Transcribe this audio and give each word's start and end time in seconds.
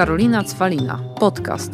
Karolina 0.00 0.44
Cwalina. 0.44 0.98
Podcast. 1.18 1.72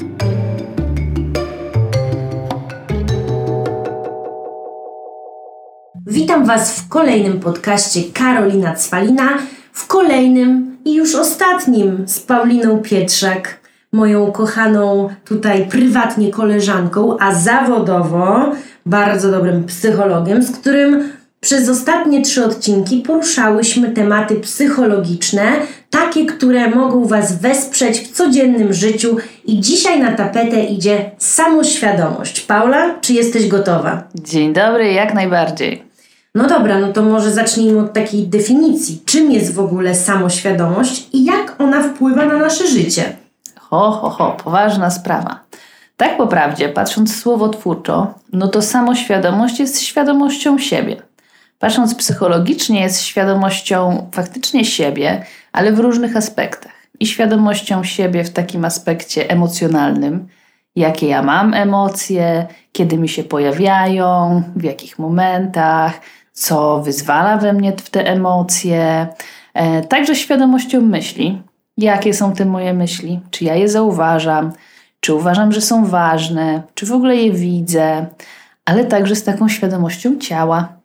Witam 6.06 6.46
Was 6.46 6.80
w 6.80 6.88
kolejnym 6.88 7.40
podcaście 7.40 8.00
Karolina 8.14 8.74
Cwalina, 8.74 9.28
w 9.72 9.86
kolejnym 9.86 10.76
i 10.84 10.94
już 10.94 11.14
ostatnim 11.14 12.08
z 12.08 12.20
Pauliną 12.20 12.78
Pietrzak, 12.78 13.60
moją 13.92 14.32
kochaną 14.32 15.08
tutaj 15.24 15.68
prywatnie 15.68 16.30
koleżanką, 16.30 17.16
a 17.20 17.34
zawodowo 17.34 18.52
bardzo 18.86 19.30
dobrym 19.30 19.64
psychologiem, 19.64 20.42
z 20.42 20.50
którym 20.50 21.12
przez 21.40 21.68
ostatnie 21.68 22.22
trzy 22.22 22.44
odcinki 22.44 22.98
poruszałyśmy 22.98 23.90
tematy 23.90 24.34
psychologiczne, 24.34 25.52
takie, 25.96 26.26
które 26.26 26.70
mogą 26.70 27.04
Was 27.04 27.40
wesprzeć 27.40 28.00
w 28.00 28.12
codziennym 28.12 28.72
życiu. 28.72 29.16
I 29.44 29.60
dzisiaj 29.60 30.00
na 30.00 30.12
tapetę 30.12 30.64
idzie 30.64 31.10
samoświadomość. 31.18 32.40
Paula, 32.40 32.94
czy 33.00 33.12
jesteś 33.12 33.48
gotowa? 33.48 34.02
Dzień 34.14 34.52
dobry, 34.52 34.92
jak 34.92 35.14
najbardziej. 35.14 35.82
No 36.34 36.48
dobra, 36.48 36.78
no 36.78 36.92
to 36.92 37.02
może 37.02 37.32
zacznijmy 37.32 37.80
od 37.80 37.92
takiej 37.92 38.28
definicji. 38.28 39.02
Czym 39.04 39.30
jest 39.30 39.54
w 39.54 39.60
ogóle 39.60 39.94
samoświadomość 39.94 41.08
i 41.12 41.24
jak 41.24 41.56
ona 41.58 41.82
wpływa 41.82 42.24
na 42.24 42.38
nasze 42.38 42.66
życie? 42.66 43.16
Ho, 43.60 43.90
ho, 43.90 44.10
ho, 44.10 44.36
poważna 44.44 44.90
sprawa. 44.90 45.40
Tak 45.96 46.16
po 46.16 46.26
prawdzie, 46.26 46.68
patrząc 46.68 47.16
słowotwórczo, 47.16 48.14
no 48.32 48.48
to 48.48 48.62
samoświadomość 48.62 49.60
jest 49.60 49.80
świadomością 49.80 50.58
siebie. 50.58 50.96
Patrząc 51.58 51.94
psychologicznie, 51.94 52.80
jest 52.80 53.02
świadomością 53.02 54.08
faktycznie 54.12 54.64
siebie, 54.64 55.24
ale 55.52 55.72
w 55.72 55.78
różnych 55.78 56.16
aspektach. 56.16 56.72
I 57.00 57.06
świadomością 57.06 57.84
siebie 57.84 58.24
w 58.24 58.30
takim 58.30 58.64
aspekcie 58.64 59.30
emocjonalnym, 59.30 60.28
jakie 60.76 61.06
ja 61.08 61.22
mam 61.22 61.54
emocje, 61.54 62.46
kiedy 62.72 62.98
mi 62.98 63.08
się 63.08 63.24
pojawiają, 63.24 64.42
w 64.56 64.64
jakich 64.64 64.98
momentach, 64.98 66.00
co 66.32 66.80
wyzwala 66.80 67.36
we 67.36 67.52
mnie 67.52 67.72
te 67.72 68.06
emocje. 68.06 69.06
E, 69.54 69.82
także 69.82 70.16
świadomością 70.16 70.80
myśli, 70.80 71.42
jakie 71.78 72.14
są 72.14 72.32
te 72.32 72.44
moje 72.44 72.74
myśli, 72.74 73.20
czy 73.30 73.44
ja 73.44 73.54
je 73.54 73.68
zauważam, 73.68 74.52
czy 75.00 75.14
uważam, 75.14 75.52
że 75.52 75.60
są 75.60 75.86
ważne, 75.86 76.62
czy 76.74 76.86
w 76.86 76.92
ogóle 76.92 77.16
je 77.16 77.32
widzę, 77.32 78.06
ale 78.64 78.84
także 78.84 79.16
z 79.16 79.24
taką 79.24 79.48
świadomością 79.48 80.18
ciała. 80.18 80.75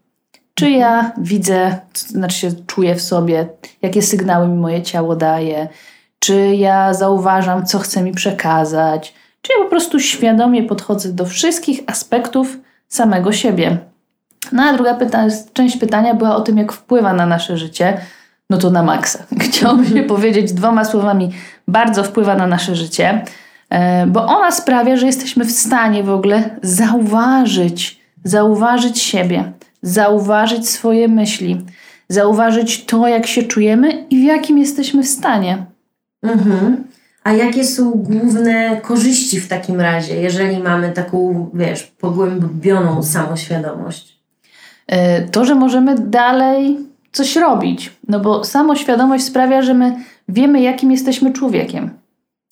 Czy 0.61 0.69
ja 0.69 1.11
widzę, 1.17 1.77
znaczy 1.93 2.37
się 2.37 2.51
czuję 2.67 2.95
w 2.95 3.01
sobie, 3.01 3.47
jakie 3.81 4.01
sygnały 4.01 4.47
mi 4.47 4.55
moje 4.55 4.81
ciało 4.81 5.15
daje, 5.15 5.67
czy 6.19 6.55
ja 6.55 6.93
zauważam, 6.93 7.65
co 7.65 7.79
chce 7.79 8.03
mi 8.03 8.11
przekazać, 8.11 9.13
czy 9.41 9.53
ja 9.53 9.63
po 9.63 9.69
prostu 9.69 9.99
świadomie 9.99 10.63
podchodzę 10.63 11.13
do 11.13 11.25
wszystkich 11.25 11.79
aspektów 11.87 12.57
samego 12.87 13.31
siebie. 13.31 13.77
No 14.51 14.63
a 14.63 14.73
druga 14.73 14.93
pyta 14.93 15.27
część 15.53 15.77
pytania 15.77 16.13
była 16.13 16.35
o 16.35 16.41
tym, 16.41 16.57
jak 16.57 16.71
wpływa 16.71 17.13
na 17.13 17.25
nasze 17.25 17.57
życie. 17.57 17.97
No 18.49 18.57
to 18.57 18.69
na 18.69 18.83
maksa. 18.83 19.19
Chciałabym 19.49 19.85
się 19.85 20.03
powiedzieć 20.03 20.53
dwoma 20.53 20.85
słowami, 20.85 21.31
bardzo 21.67 22.03
wpływa 22.03 22.35
na 22.35 22.47
nasze 22.47 22.75
życie, 22.75 23.25
e, 23.69 24.07
bo 24.07 24.25
ona 24.25 24.51
sprawia, 24.51 24.97
że 24.97 25.05
jesteśmy 25.05 25.45
w 25.45 25.51
stanie 25.51 26.03
w 26.03 26.09
ogóle 26.09 26.49
zauważyć, 26.61 28.01
zauważyć 28.23 29.01
siebie, 29.01 29.51
zauważyć 29.81 30.69
swoje 30.69 31.07
myśli, 31.07 31.65
zauważyć 32.09 32.85
to, 32.85 33.07
jak 33.07 33.27
się 33.27 33.43
czujemy 33.43 34.05
i 34.09 34.19
w 34.19 34.23
jakim 34.23 34.57
jesteśmy 34.57 35.03
w 35.03 35.07
stanie. 35.07 35.65
Mhm. 36.23 36.83
A 37.23 37.33
jakie 37.33 37.63
są 37.63 37.91
główne 37.91 38.81
korzyści 38.81 39.39
w 39.39 39.47
takim 39.47 39.81
razie, 39.81 40.15
jeżeli 40.15 40.59
mamy 40.59 40.91
taką, 40.91 41.49
wiesz, 41.53 41.83
pogłębioną 41.83 43.03
samoświadomość? 43.03 44.19
E, 44.88 45.22
to, 45.22 45.45
że 45.45 45.56
możemy 45.56 45.95
dalej 45.95 46.77
coś 47.11 47.35
robić, 47.35 47.91
no 48.07 48.19
bo 48.19 48.44
samoświadomość 48.44 49.23
sprawia, 49.23 49.61
że 49.61 49.73
my 49.73 49.95
wiemy, 50.29 50.61
jakim 50.61 50.91
jesteśmy 50.91 51.33
człowiekiem. 51.33 51.89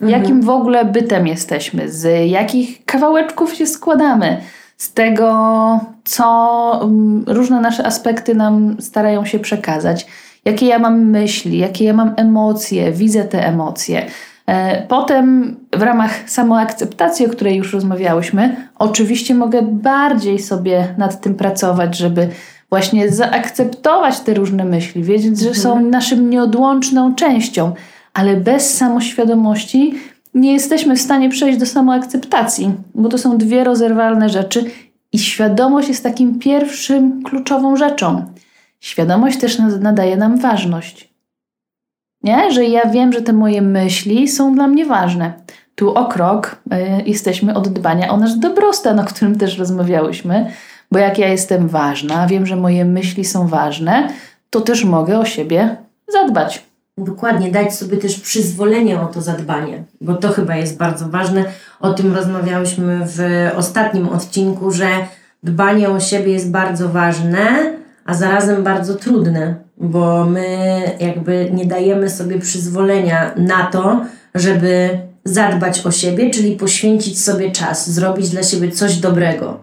Mhm. 0.01 0.21
Jakim 0.21 0.41
w 0.41 0.49
ogóle 0.49 0.85
bytem 0.85 1.27
jesteśmy, 1.27 1.91
z 1.91 2.29
jakich 2.29 2.85
kawałeczków 2.85 3.53
się 3.53 3.67
składamy, 3.67 4.41
z 4.79 4.93
tego, 4.93 5.79
co 6.03 6.79
mm, 6.83 7.23
różne 7.27 7.61
nasze 7.61 7.85
aspekty 7.85 8.35
nam 8.35 8.75
starają 8.79 9.25
się 9.25 9.39
przekazać, 9.39 10.07
jakie 10.45 10.65
ja 10.65 10.79
mam 10.79 11.05
myśli, 11.05 11.57
jakie 11.57 11.85
ja 11.85 11.93
mam 11.93 12.13
emocje, 12.17 12.91
widzę 12.91 13.23
te 13.23 13.47
emocje. 13.47 14.05
E, 14.47 14.87
potem 14.87 15.55
w 15.77 15.81
ramach 15.81 16.29
samoakceptacji, 16.29 17.25
o 17.25 17.29
której 17.29 17.57
już 17.57 17.73
rozmawiałyśmy, 17.73 18.55
oczywiście 18.79 19.35
mogę 19.35 19.61
bardziej 19.61 20.39
sobie 20.39 20.95
nad 20.97 21.21
tym 21.21 21.35
pracować, 21.35 21.97
żeby 21.97 22.29
właśnie 22.69 23.09
zaakceptować 23.09 24.19
te 24.19 24.33
różne 24.33 24.65
myśli, 24.65 25.03
wiedzieć, 25.03 25.39
że 25.39 25.55
są 25.55 25.69
mhm. 25.69 25.89
naszym 25.89 26.29
nieodłączną 26.29 27.15
częścią, 27.15 27.73
ale 28.13 28.37
bez 28.37 28.77
samoświadomości 28.77 29.93
nie 30.33 30.53
jesteśmy 30.53 30.95
w 30.95 31.01
stanie 31.01 31.29
przejść 31.29 31.59
do 31.59 31.65
samoakceptacji, 31.65 32.73
bo 32.95 33.09
to 33.09 33.17
są 33.17 33.37
dwie 33.37 33.63
rozerwalne 33.63 34.29
rzeczy 34.29 34.65
i 35.11 35.19
świadomość 35.19 35.87
jest 35.87 36.03
takim 36.03 36.39
pierwszym 36.39 37.23
kluczową 37.23 37.75
rzeczą. 37.75 38.25
Świadomość 38.79 39.39
też 39.39 39.59
nadaje 39.79 40.17
nam 40.17 40.37
ważność. 40.37 41.13
Nie? 42.23 42.51
Że 42.51 42.65
ja 42.65 42.89
wiem, 42.89 43.13
że 43.13 43.21
te 43.21 43.33
moje 43.33 43.61
myśli 43.61 44.27
są 44.27 44.55
dla 44.55 44.67
mnie 44.67 44.85
ważne. 44.85 45.33
Tu 45.75 45.93
o 45.93 46.05
krok 46.05 46.61
y, 46.73 46.77
jesteśmy 47.05 47.53
od 47.53 47.67
dbania 47.67 48.09
o 48.09 48.17
nasz 48.17 48.35
dobrostan, 48.35 48.99
o 48.99 49.03
którym 49.03 49.37
też 49.37 49.57
rozmawiałyśmy, 49.57 50.51
bo 50.91 50.99
jak 50.99 51.17
ja 51.17 51.27
jestem 51.27 51.67
ważna, 51.67 52.27
wiem, 52.27 52.45
że 52.45 52.55
moje 52.55 52.85
myśli 52.85 53.25
są 53.25 53.47
ważne, 53.47 54.09
to 54.49 54.61
też 54.61 54.85
mogę 54.85 55.19
o 55.19 55.25
siebie 55.25 55.77
zadbać. 56.07 56.68
Dokładnie, 57.03 57.51
dać 57.51 57.75
sobie 57.75 57.97
też 57.97 58.19
przyzwolenie 58.19 59.01
o 59.01 59.05
to 59.05 59.21
zadbanie, 59.21 59.83
bo 60.01 60.15
to 60.15 60.29
chyba 60.29 60.55
jest 60.55 60.77
bardzo 60.77 61.09
ważne. 61.09 61.45
O 61.79 61.93
tym 61.93 62.15
rozmawiałyśmy 62.15 62.99
w 63.05 63.49
ostatnim 63.55 64.09
odcinku, 64.09 64.71
że 64.71 64.87
dbanie 65.43 65.89
o 65.89 65.99
siebie 65.99 66.33
jest 66.33 66.51
bardzo 66.51 66.89
ważne, 66.89 67.73
a 68.05 68.13
zarazem 68.13 68.63
bardzo 68.63 68.95
trudne, 68.95 69.55
bo 69.77 70.25
my 70.25 70.81
jakby 70.99 71.49
nie 71.53 71.65
dajemy 71.65 72.09
sobie 72.09 72.39
przyzwolenia 72.39 73.31
na 73.37 73.65
to, 73.65 74.05
żeby 74.35 74.89
zadbać 75.25 75.85
o 75.85 75.91
siebie, 75.91 76.29
czyli 76.29 76.55
poświęcić 76.55 77.21
sobie 77.21 77.51
czas, 77.51 77.89
zrobić 77.89 78.29
dla 78.29 78.43
siebie 78.43 78.71
coś 78.71 78.97
dobrego. 78.97 79.59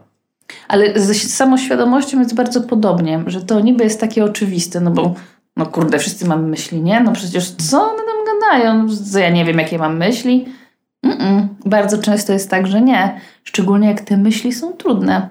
Ale 0.69 1.01
z 1.01 1.33
samoświadomością 1.33 2.19
jest 2.19 2.35
bardzo 2.35 2.61
podobnie, 2.61 3.25
że 3.27 3.41
to 3.41 3.61
niby 3.61 3.85
jest 3.85 4.01
takie 4.01 4.25
oczywiste, 4.25 4.81
no 4.81 4.91
bo 4.91 5.15
no 5.57 5.67
kurde, 5.67 5.99
wszyscy 5.99 6.27
mamy 6.27 6.49
myśli, 6.49 6.83
nie? 6.83 7.01
No 7.01 7.13
przecież 7.13 7.51
co 7.51 7.83
one 7.83 8.03
tam 8.03 8.41
gadają? 8.41 8.87
Ja 9.21 9.31
nie 9.31 9.45
wiem, 9.45 9.59
jakie 9.59 9.79
mam 9.79 9.97
myśli? 9.97 10.49
Mm-mm. 11.07 11.47
Bardzo 11.65 11.99
często 11.99 12.33
jest 12.33 12.51
tak, 12.51 12.67
że 12.67 12.81
nie. 12.81 13.21
Szczególnie 13.45 13.89
jak 13.89 14.01
te 14.01 14.17
myśli 14.17 14.53
są 14.53 14.73
trudne. 14.73 15.29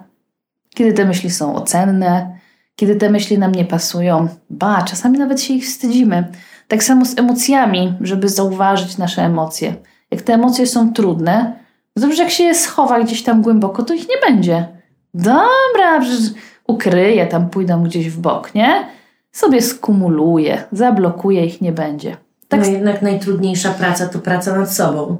Kiedy 0.74 0.92
te 0.92 1.04
myśli 1.04 1.30
są 1.30 1.54
ocenne, 1.54 2.38
kiedy 2.76 2.96
te 2.96 3.10
myśli 3.10 3.38
nam 3.38 3.52
nie 3.52 3.64
pasują. 3.64 4.28
Ba, 4.50 4.82
czasami 4.82 5.18
nawet 5.18 5.40
się 5.40 5.54
ich 5.54 5.64
wstydzimy. 5.64 6.32
Tak 6.68 6.84
samo 6.84 7.04
z 7.04 7.18
emocjami, 7.18 7.94
żeby 8.00 8.28
zauważyć 8.28 8.98
nasze 8.98 9.22
emocje. 9.22 9.74
Jak 10.10 10.22
te 10.22 10.34
emocje 10.34 10.66
są 10.66 10.92
trudne, 10.92 11.52
dobrze, 11.96 12.22
jak 12.22 12.32
się 12.32 12.44
je 12.44 12.54
schowa 12.54 13.00
gdzieś 13.00 13.22
tam 13.22 13.42
głęboko, 13.42 13.82
to 13.82 13.94
ich 13.94 14.08
nie 14.08 14.16
będzie. 14.28 14.68
Dobra, 15.14 16.00
przecież 16.00 16.30
ukryję, 16.66 17.26
tam 17.26 17.50
pójdą 17.50 17.82
gdzieś 17.82 18.10
w 18.10 18.20
bok, 18.20 18.54
nie? 18.54 18.95
Sobie 19.36 19.62
skumuluje, 19.62 20.64
zablokuje, 20.72 21.46
ich 21.46 21.60
nie 21.60 21.72
będzie. 21.72 22.16
Tak 22.48 22.60
no 22.60 22.66
jednak 22.66 23.02
najtrudniejsza 23.02 23.70
praca 23.70 24.06
to 24.06 24.18
praca 24.18 24.56
nad 24.56 24.72
sobą. 24.72 25.16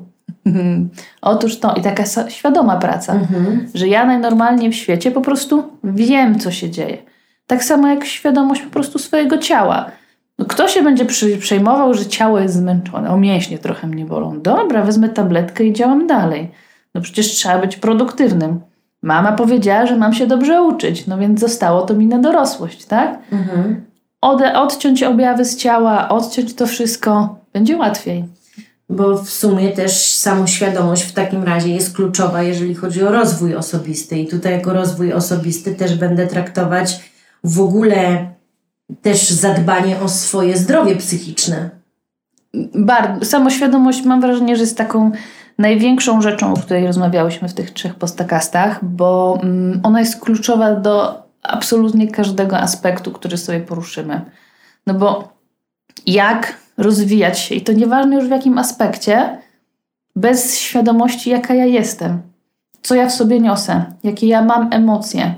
Otóż 1.23 1.59
to 1.61 1.75
i 1.75 1.83
taka 1.83 2.05
świadoma 2.29 2.77
praca, 2.77 3.13
mhm. 3.13 3.69
że 3.75 3.89
ja 3.89 4.07
najnormalniej 4.07 4.71
w 4.71 4.75
świecie 4.75 5.11
po 5.11 5.21
prostu 5.21 5.65
wiem, 5.85 6.39
co 6.39 6.51
się 6.51 6.71
dzieje. 6.71 6.99
Tak 7.47 7.65
samo 7.65 7.89
jak 7.89 8.05
świadomość 8.05 8.63
po 8.63 8.71
prostu 8.71 8.99
swojego 8.99 9.39
ciała. 9.39 9.91
No, 10.39 10.45
kto 10.45 10.69
się 10.69 10.83
będzie 10.83 11.07
przejmował, 11.41 11.95
że 11.95 12.07
ciało 12.07 12.39
jest 12.41 12.55
zmęczone? 12.55 13.11
O 13.11 13.17
mięśnie 13.17 13.59
trochę 13.59 13.87
mnie 13.87 14.05
bolą. 14.05 14.41
Dobra, 14.41 14.83
wezmę 14.83 15.09
tabletkę 15.09 15.65
i 15.65 15.73
działam 15.73 16.07
dalej. 16.07 16.51
No 16.95 17.01
przecież 17.01 17.27
trzeba 17.27 17.59
być 17.59 17.77
produktywnym. 17.77 18.61
Mama 19.03 19.33
powiedziała, 19.33 19.87
że 19.87 19.97
mam 19.97 20.13
się 20.13 20.27
dobrze 20.27 20.63
uczyć, 20.63 21.07
no 21.07 21.19
więc 21.19 21.41
zostało 21.41 21.83
to 21.83 21.95
mi 21.95 22.07
na 22.07 22.19
dorosłość, 22.19 22.85
tak? 22.85 23.19
Mhm. 23.33 23.86
Od, 24.27 24.43
odciąć 24.55 25.03
objawy 25.03 25.45
z 25.45 25.57
ciała, 25.57 26.09
odciąć 26.09 26.55
to 26.55 26.67
wszystko, 26.67 27.39
będzie 27.53 27.77
łatwiej. 27.77 28.25
Bo 28.89 29.19
w 29.19 29.31
sumie 29.31 29.73
też 29.73 30.15
samoświadomość 30.15 31.03
w 31.03 31.13
takim 31.13 31.45
razie 31.45 31.69
jest 31.69 31.97
kluczowa, 31.97 32.43
jeżeli 32.43 32.75
chodzi 32.75 33.03
o 33.03 33.13
rozwój 33.13 33.55
osobisty. 33.55 34.19
I 34.19 34.27
tutaj, 34.27 34.53
jako 34.53 34.73
rozwój 34.73 35.13
osobisty, 35.13 35.75
też 35.75 35.95
będę 35.95 36.27
traktować 36.27 37.11
w 37.45 37.61
ogóle 37.61 38.29
też 39.03 39.31
zadbanie 39.31 40.01
o 40.01 40.09
swoje 40.09 40.57
zdrowie 40.57 40.97
psychiczne. 40.97 41.71
Bar- 42.75 43.27
samoświadomość 43.27 44.05
mam 44.05 44.21
wrażenie, 44.21 44.57
że 44.57 44.63
jest 44.63 44.79
taką 44.79 45.11
największą 45.59 46.23
rzeczą, 46.23 46.53
o 46.53 46.57
której 46.57 46.87
rozmawiałyśmy 46.87 47.49
w 47.49 47.55
tych 47.55 47.71
trzech 47.71 47.95
postakastach, 47.95 48.85
bo 48.85 49.39
mm, 49.43 49.81
ona 49.83 50.01
jest 50.01 50.21
kluczowa 50.21 50.75
do 50.75 51.26
absolutnie 51.49 52.09
każdego 52.09 52.59
aspektu, 52.59 53.13
który 53.13 53.37
sobie 53.37 53.61
poruszymy. 53.61 54.21
No 54.87 54.95
bo 54.95 55.33
jak 56.07 56.57
rozwijać 56.77 57.39
się, 57.39 57.55
i 57.55 57.61
to 57.61 57.73
nieważne 57.73 58.17
już 58.17 58.27
w 58.27 58.31
jakim 58.31 58.59
aspekcie, 58.59 59.39
bez 60.17 60.59
świadomości, 60.59 61.31
jaka 61.31 61.55
ja 61.55 61.65
jestem, 61.65 62.23
co 62.83 62.95
ja 62.95 63.07
w 63.07 63.13
sobie 63.13 63.41
niosę, 63.41 63.85
jakie 64.05 64.27
ja 64.27 64.43
mam 64.43 64.73
emocje. 64.73 65.35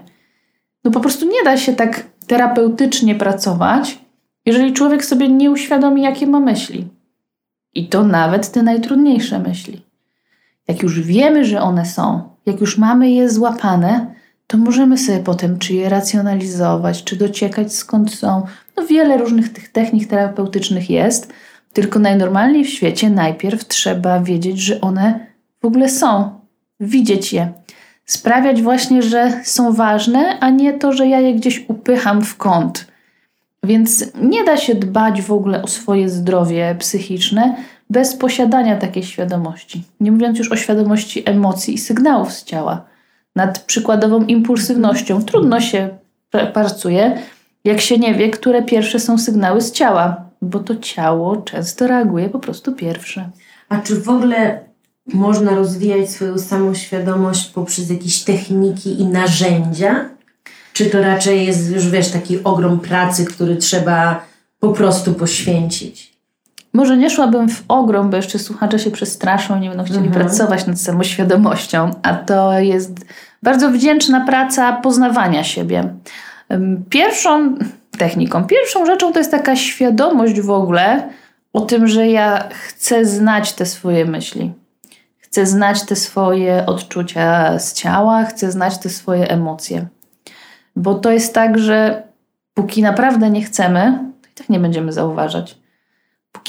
No 0.84 0.90
po 0.90 1.00
prostu 1.00 1.26
nie 1.26 1.44
da 1.44 1.56
się 1.56 1.72
tak 1.72 2.06
terapeutycznie 2.26 3.14
pracować, 3.14 3.98
jeżeli 4.46 4.72
człowiek 4.72 5.04
sobie 5.04 5.28
nie 5.28 5.50
uświadomi, 5.50 6.02
jakie 6.02 6.26
ma 6.26 6.40
myśli. 6.40 6.88
I 7.74 7.88
to 7.88 8.04
nawet 8.04 8.52
te 8.52 8.62
najtrudniejsze 8.62 9.38
myśli. 9.38 9.82
Jak 10.68 10.82
już 10.82 11.00
wiemy, 11.00 11.44
że 11.44 11.60
one 11.60 11.86
są, 11.86 12.28
jak 12.46 12.60
już 12.60 12.78
mamy 12.78 13.10
je 13.10 13.30
złapane, 13.30 14.14
to 14.48 14.58
możemy 14.58 14.98
sobie 14.98 15.18
potem 15.18 15.58
czy 15.58 15.74
je 15.74 15.88
racjonalizować, 15.88 17.04
czy 17.04 17.16
dociekać 17.16 17.74
skąd 17.74 18.14
są. 18.14 18.46
No 18.76 18.86
wiele 18.86 19.18
różnych 19.18 19.52
tych 19.52 19.68
technik 19.68 20.08
terapeutycznych 20.08 20.90
jest, 20.90 21.32
tylko 21.72 21.98
najnormalniej 21.98 22.64
w 22.64 22.68
świecie 22.68 23.10
najpierw 23.10 23.68
trzeba 23.68 24.20
wiedzieć, 24.20 24.58
że 24.58 24.80
one 24.80 25.26
w 25.62 25.66
ogóle 25.66 25.88
są, 25.88 26.30
widzieć 26.80 27.32
je, 27.32 27.52
sprawiać 28.04 28.62
właśnie, 28.62 29.02
że 29.02 29.40
są 29.44 29.72
ważne, 29.72 30.40
a 30.40 30.50
nie 30.50 30.72
to, 30.72 30.92
że 30.92 31.06
ja 31.06 31.20
je 31.20 31.34
gdzieś 31.34 31.64
upycham 31.68 32.22
w 32.22 32.36
kąt. 32.36 32.86
Więc 33.62 34.04
nie 34.20 34.44
da 34.44 34.56
się 34.56 34.74
dbać 34.74 35.22
w 35.22 35.32
ogóle 35.32 35.62
o 35.62 35.66
swoje 35.66 36.08
zdrowie 36.08 36.76
psychiczne 36.78 37.56
bez 37.90 38.16
posiadania 38.16 38.76
takiej 38.76 39.02
świadomości. 39.02 39.82
Nie 40.00 40.12
mówiąc 40.12 40.38
już 40.38 40.52
o 40.52 40.56
świadomości 40.56 41.22
emocji 41.26 41.74
i 41.74 41.78
sygnałów 41.78 42.32
z 42.32 42.44
ciała. 42.44 42.87
Nad 43.38 43.58
przykładową 43.58 44.24
impulsywnością 44.24 45.22
trudno 45.22 45.60
się 45.60 45.88
pracuje, 46.54 47.18
jak 47.64 47.80
się 47.80 47.98
nie 47.98 48.14
wie, 48.14 48.30
które 48.30 48.62
pierwsze 48.62 49.00
są 49.00 49.18
sygnały 49.18 49.60
z 49.60 49.72
ciała, 49.72 50.16
bo 50.42 50.58
to 50.58 50.76
ciało 50.76 51.36
często 51.36 51.86
reaguje 51.86 52.28
po 52.28 52.38
prostu 52.38 52.72
pierwsze. 52.72 53.30
A 53.68 53.78
czy 53.78 54.00
w 54.00 54.08
ogóle 54.08 54.60
można 55.06 55.54
rozwijać 55.54 56.10
swoją 56.10 56.38
samoświadomość 56.38 57.50
poprzez 57.50 57.90
jakieś 57.90 58.24
techniki 58.24 59.00
i 59.00 59.04
narzędzia? 59.04 60.08
Czy 60.72 60.86
to 60.86 61.02
raczej 61.02 61.46
jest 61.46 61.70
już, 61.70 61.88
wiesz, 61.88 62.10
taki 62.10 62.44
ogrom 62.44 62.80
pracy, 62.80 63.24
który 63.24 63.56
trzeba 63.56 64.24
po 64.60 64.68
prostu 64.68 65.14
poświęcić? 65.14 66.07
Może 66.72 66.96
nie 66.96 67.10
szłabym 67.10 67.48
w 67.48 67.64
ogrom, 67.68 68.10
bo 68.10 68.16
jeszcze 68.16 68.38
słuchacze 68.38 68.78
się 68.78 68.90
przestraszą 68.90 69.58
nie 69.58 69.68
będą 69.68 69.84
chcieli 69.84 70.06
mhm. 70.06 70.26
pracować 70.26 70.66
nad 70.66 70.80
samoświadomością, 70.80 71.90
a 72.02 72.14
to 72.14 72.58
jest 72.58 73.06
bardzo 73.42 73.70
wdzięczna 73.70 74.26
praca 74.26 74.72
poznawania 74.72 75.44
siebie. 75.44 75.94
Pierwszą 76.90 77.54
techniką, 77.98 78.44
pierwszą 78.44 78.86
rzeczą 78.86 79.12
to 79.12 79.18
jest 79.18 79.30
taka 79.30 79.56
świadomość 79.56 80.40
w 80.40 80.50
ogóle 80.50 81.08
o 81.52 81.60
tym, 81.60 81.88
że 81.88 82.08
ja 82.08 82.48
chcę 82.50 83.04
znać 83.04 83.52
te 83.52 83.66
swoje 83.66 84.04
myśli. 84.04 84.52
Chcę 85.18 85.46
znać 85.46 85.86
te 85.86 85.96
swoje 85.96 86.66
odczucia 86.66 87.58
z 87.58 87.72
ciała, 87.72 88.24
chcę 88.24 88.52
znać 88.52 88.78
te 88.78 88.88
swoje 88.88 89.30
emocje. 89.30 89.86
Bo 90.76 90.94
to 90.94 91.10
jest 91.10 91.34
tak, 91.34 91.58
że 91.58 92.02
póki 92.54 92.82
naprawdę 92.82 93.30
nie 93.30 93.42
chcemy, 93.42 93.98
to 94.22 94.28
i 94.28 94.32
tak 94.34 94.48
nie 94.48 94.60
będziemy 94.60 94.92
zauważać. 94.92 95.58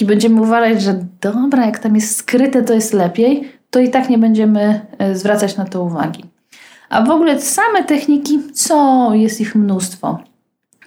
Będziemy 0.06 0.42
uważać, 0.42 0.82
że 0.82 1.06
dobra, 1.22 1.66
jak 1.66 1.80
tam 1.80 1.96
jest 1.96 2.16
skryte, 2.16 2.64
to 2.64 2.74
jest 2.74 2.94
lepiej, 2.94 3.52
to 3.70 3.80
i 3.80 3.90
tak 3.90 4.10
nie 4.10 4.18
będziemy 4.18 4.82
e, 4.98 5.16
zwracać 5.16 5.58
na 5.58 5.66
to 5.66 5.84
uwagi. 5.84 6.26
A 6.90 7.02
w 7.02 7.10
ogóle 7.10 7.42
same 7.42 7.84
techniki, 7.84 8.40
co 8.54 9.10
jest 9.14 9.42
ich 9.42 9.56
mnóstwo. 9.56 10.20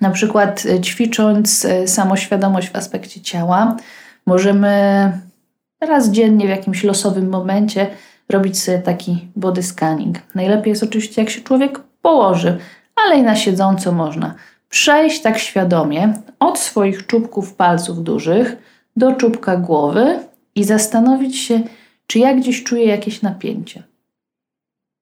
Na 0.01 0.11
przykład 0.11 0.63
e, 0.67 0.81
ćwicząc 0.81 1.65
e, 1.65 1.89
samoświadomość 1.89 2.71
w 2.71 2.77
aspekcie 2.77 3.21
ciała, 3.21 3.77
możemy 4.27 4.73
raz 5.81 6.11
dziennie 6.11 6.47
w 6.47 6.51
jakimś 6.51 6.85
losowym 6.85 7.29
momencie 7.29 7.87
robić 8.29 8.63
sobie 8.63 8.79
taki 8.79 9.29
body 9.37 9.63
scanning. 9.63 10.19
Najlepiej 10.35 10.71
jest 10.71 10.83
oczywiście, 10.83 11.23
jak 11.23 11.31
się 11.31 11.41
człowiek 11.41 11.81
położy, 12.03 12.59
ale 12.97 13.19
i 13.19 13.23
na 13.23 13.37
siedząco 13.37 13.93
można. 13.93 14.35
Przejść 14.69 15.23
tak 15.23 15.39
świadomie 15.39 16.13
od 16.41 16.59
swoich 16.59 17.07
czubków 17.07 17.55
palców 17.55 18.03
dużych 18.03 18.57
do 18.97 19.13
czubka 19.13 19.57
głowy 19.57 20.19
i 20.55 20.65
zastanowić 20.65 21.39
się, 21.39 21.61
czy 22.07 22.19
ja 22.19 22.35
gdzieś 22.35 22.65
czuję 22.65 22.87
jakieś 22.87 23.23
napięcie. 23.23 23.83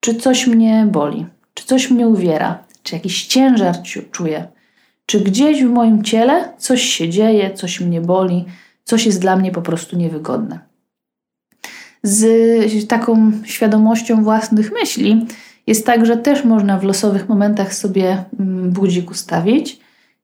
Czy 0.00 0.14
coś 0.14 0.46
mnie 0.46 0.86
boli, 0.90 1.26
czy 1.54 1.64
coś 1.64 1.90
mnie 1.90 2.08
uwiera, 2.08 2.64
czy 2.82 2.94
jakiś 2.94 3.26
ciężar 3.26 3.74
czuję, 4.12 4.48
czy 5.06 5.20
gdzieś 5.20 5.64
w 5.64 5.70
moim 5.70 6.04
ciele 6.04 6.52
coś 6.58 6.82
się 6.82 7.08
dzieje, 7.08 7.54
coś 7.54 7.80
mnie 7.80 8.00
boli, 8.00 8.44
coś 8.84 9.06
jest 9.06 9.20
dla 9.20 9.36
mnie 9.36 9.52
po 9.52 9.62
prostu 9.62 9.96
niewygodne. 9.96 10.58
Z 12.02 12.88
taką 12.88 13.32
świadomością 13.44 14.24
własnych 14.24 14.72
myśli 14.72 15.26
jest 15.66 15.86
tak, 15.86 16.06
że 16.06 16.16
też 16.16 16.44
można 16.44 16.78
w 16.78 16.84
losowych 16.84 17.28
momentach 17.28 17.74
sobie 17.74 18.24
mm, 18.40 18.70
budzik 18.70 19.10
ustawić 19.10 19.80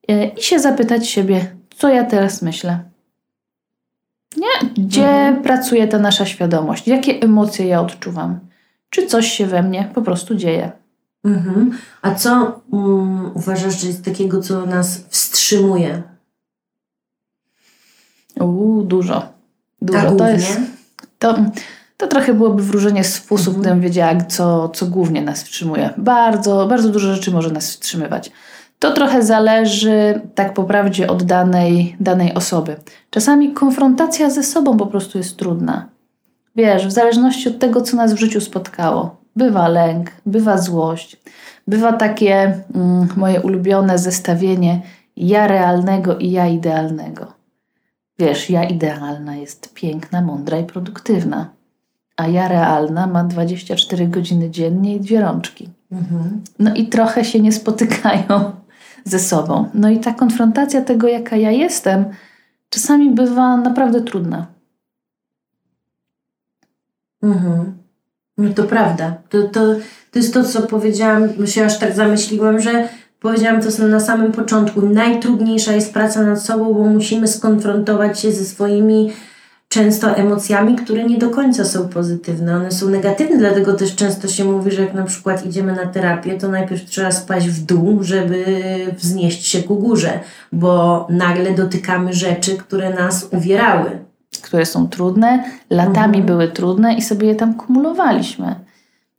e, 0.09 0.29
i 0.29 0.43
się 0.43 0.59
zapytać 0.59 1.09
siebie, 1.09 1.57
co 1.77 1.89
ja 1.89 2.05
teraz 2.05 2.43
myślę. 2.43 2.96
Nie? 4.37 4.69
Gdzie 4.85 5.09
mhm. 5.09 5.43
pracuje 5.43 5.89
ta 5.89 5.99
nasza 5.99 6.27
świadomość? 6.27 6.89
Jakie 6.89 7.21
emocje 7.21 7.67
ja 7.67 7.81
odczuwam? 7.81 8.41
Czy 8.91 9.07
coś 9.07 9.33
się 9.33 9.47
we 9.47 9.63
mnie 9.63 9.91
po 9.95 10.03
prostu 10.03 10.35
dzieje? 10.35 10.73
Mhm. 11.25 11.79
A 12.03 12.15
co 12.15 12.61
um, 12.71 13.31
uważasz, 13.35 13.81
że 13.81 13.87
jest 13.87 14.05
takiego, 14.05 14.43
co 14.43 14.67
nas 14.67 15.05
wstrzymuje? 15.09 16.03
Uuu, 18.41 18.83
dużo. 18.83 19.23
Dużo. 19.83 20.17
To 20.17 20.29
jest. 20.29 20.61
To, 21.19 21.37
to 21.97 22.07
trochę 22.07 22.35
byłoby 22.35 22.63
wróżenie 22.63 23.05
z 23.05 23.19
fusów, 23.19 23.49
mhm. 23.49 23.63
gdybym 23.63 23.81
wiedziała, 23.81 24.21
co, 24.21 24.69
co 24.69 24.87
głównie 24.87 25.23
nas 25.23 25.43
wstrzymuje. 25.43 25.91
Bardzo, 25.97 26.67
bardzo 26.67 26.89
dużo 26.89 27.15
rzeczy 27.15 27.31
może 27.31 27.51
nas 27.51 27.71
wstrzymywać. 27.71 28.33
To 28.79 28.93
trochę 28.93 29.23
zależy 29.23 30.21
tak 30.35 30.55
po 30.55 30.65
prawdzie 30.65 31.11
od 31.11 31.23
danej, 31.23 31.97
danej 32.01 32.35
osoby. 32.35 32.77
Czasami 33.11 33.53
konfrontacja 33.53 34.31
ze 34.31 34.43
sobą 34.43 34.77
po 34.77 34.87
prostu 34.87 35.19
jest 35.19 35.37
trudna. 35.37 35.89
Wiesz, 36.57 36.87
w 36.87 36.91
zależności 36.91 37.49
od 37.49 37.59
tego, 37.59 37.83
co 37.83 37.97
nas 37.97 38.15
w 38.15 38.19
życiu 38.19 38.41
spotkało. 38.41 39.17
Bywa 39.37 39.69
lęk, 39.69 40.11
bywa 40.27 40.59
złość, 40.59 41.17
bywa 41.67 41.93
takie 41.93 42.63
mm, 42.75 43.09
moje 43.17 43.41
ulubione 43.41 43.99
zestawienie 43.99 44.83
ja 45.17 45.47
realnego 45.47 46.19
i 46.19 46.31
ja 46.31 46.47
idealnego. 46.47 47.33
Wiesz, 48.19 48.51
ja 48.51 48.65
idealna 48.65 49.37
jest 49.37 49.75
piękna, 49.75 50.23
mądra 50.23 50.59
i 50.59 50.65
produktywna 50.65 51.57
a 52.17 52.27
ja 52.27 52.49
realna 52.49 53.07
ma 53.07 53.25
24 53.25 54.09
godziny 54.09 54.51
dziennie 54.51 54.97
i 54.97 55.01
dwie 55.01 55.21
rączki. 55.21 55.69
Mhm. 55.93 56.43
No 56.59 56.75
i 56.75 56.87
trochę 56.87 57.25
się 57.25 57.41
nie 57.41 57.53
spotykają 57.53 58.53
ze 59.07 59.19
sobą. 59.19 59.71
No 59.75 59.91
i 59.91 60.01
ta 60.01 60.15
konfrontacja 60.15 60.83
tego, 60.83 61.09
jaka 61.09 61.37
ja 61.37 61.51
jestem, 61.51 62.05
czasami 62.69 63.11
bywa 63.11 63.57
naprawdę 63.57 64.01
trudna. 64.01 64.47
Mhm. 67.23 67.79
No 68.39 68.53
to 68.55 68.65
prawda. 68.65 69.15
To, 69.29 69.43
to, 69.43 69.61
to 70.11 70.19
jest 70.19 70.35
to, 70.35 70.45
co 70.45 70.63
powiedziałam, 70.63 71.47
się 71.47 71.65
aż 71.65 71.79
tak 71.79 71.95
zamyśliłam, 71.95 72.61
że 72.61 72.89
powiedziałam 73.21 73.63
to 73.63 73.89
na 73.89 74.01
samym 74.01 74.33
początku. 74.33 74.83
Najtrudniejsza 74.83 75.73
jest 75.73 75.93
praca 75.93 76.23
nad 76.23 76.43
sobą, 76.43 76.75
bo 76.75 76.85
musimy 76.85 77.29
skonfrontować 77.29 78.21
się 78.21 78.33
ze 78.33 78.45
swoimi 78.45 79.13
często 79.77 80.17
emocjami, 80.17 80.77
które 80.77 81.05
nie 81.05 81.19
do 81.19 81.31
końca 81.31 81.65
są 81.65 81.89
pozytywne. 81.89 82.57
One 82.57 82.73
są 82.73 82.89
negatywne, 82.89 83.37
dlatego 83.39 83.73
też 83.73 83.95
często 83.95 84.29
się 84.29 84.45
mówi, 84.45 84.71
że 84.71 84.83
jak 84.83 84.95
na 84.95 85.03
przykład 85.03 85.47
idziemy 85.47 85.73
na 85.73 85.87
terapię, 85.87 86.39
to 86.39 86.49
najpierw 86.49 86.85
trzeba 86.85 87.11
spaść 87.11 87.49
w 87.49 87.67
dół, 87.67 88.03
żeby 88.03 88.45
wznieść 88.99 89.47
się 89.47 89.63
ku 89.63 89.77
górze, 89.77 90.21
bo 90.53 91.07
nagle 91.11 91.55
dotykamy 91.55 92.13
rzeczy, 92.13 92.57
które 92.57 92.95
nas 92.95 93.29
uwierały. 93.33 93.91
Które 94.43 94.67
są 94.67 94.89
trudne, 94.89 95.45
latami 95.71 96.19
mhm. 96.19 96.27
były 96.27 96.49
trudne 96.49 96.95
i 96.95 97.03
sobie 97.03 97.29
je 97.29 97.35
tam 97.35 97.55
kumulowaliśmy. 97.55 98.55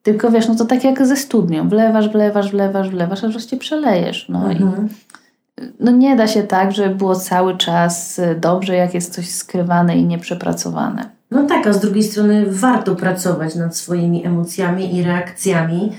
Tylko 0.04 0.32
wiesz, 0.32 0.48
no 0.48 0.56
to 0.56 0.66
tak 0.66 0.84
jak 0.84 1.08
ze 1.08 1.16
studnią. 1.16 1.70
Wlewasz, 1.70 2.10
wlewasz, 2.10 2.52
wlewasz, 2.52 2.90
wlewasz, 2.90 3.24
aż 3.24 3.32
wreszcie 3.32 3.58
przelejesz. 3.58 4.30
No 4.30 4.52
mhm. 4.52 4.88
i 4.88 4.90
no 5.80 5.92
nie 5.92 6.16
da 6.16 6.28
się 6.28 6.44
tak, 6.44 6.72
żeby 6.72 6.96
było 6.96 7.16
cały 7.16 7.58
czas 7.58 8.20
y, 8.20 8.36
dobrze, 8.40 8.76
jak 8.76 8.94
jest 8.94 9.14
coś 9.14 9.30
skrywane 9.30 9.98
i 9.98 10.06
nieprzepracowane. 10.06 11.10
No 11.32 11.44
tak, 11.44 11.68
a 11.68 11.74
z 11.74 11.80
drugiej 11.80 12.04
strony 12.04 12.46
warto 12.48 12.96
pracować 12.96 13.56
nad 13.56 13.78
swoimi 13.78 14.26
emocjami 14.26 14.96
i 14.96 15.04
reakcjami. 15.04 15.92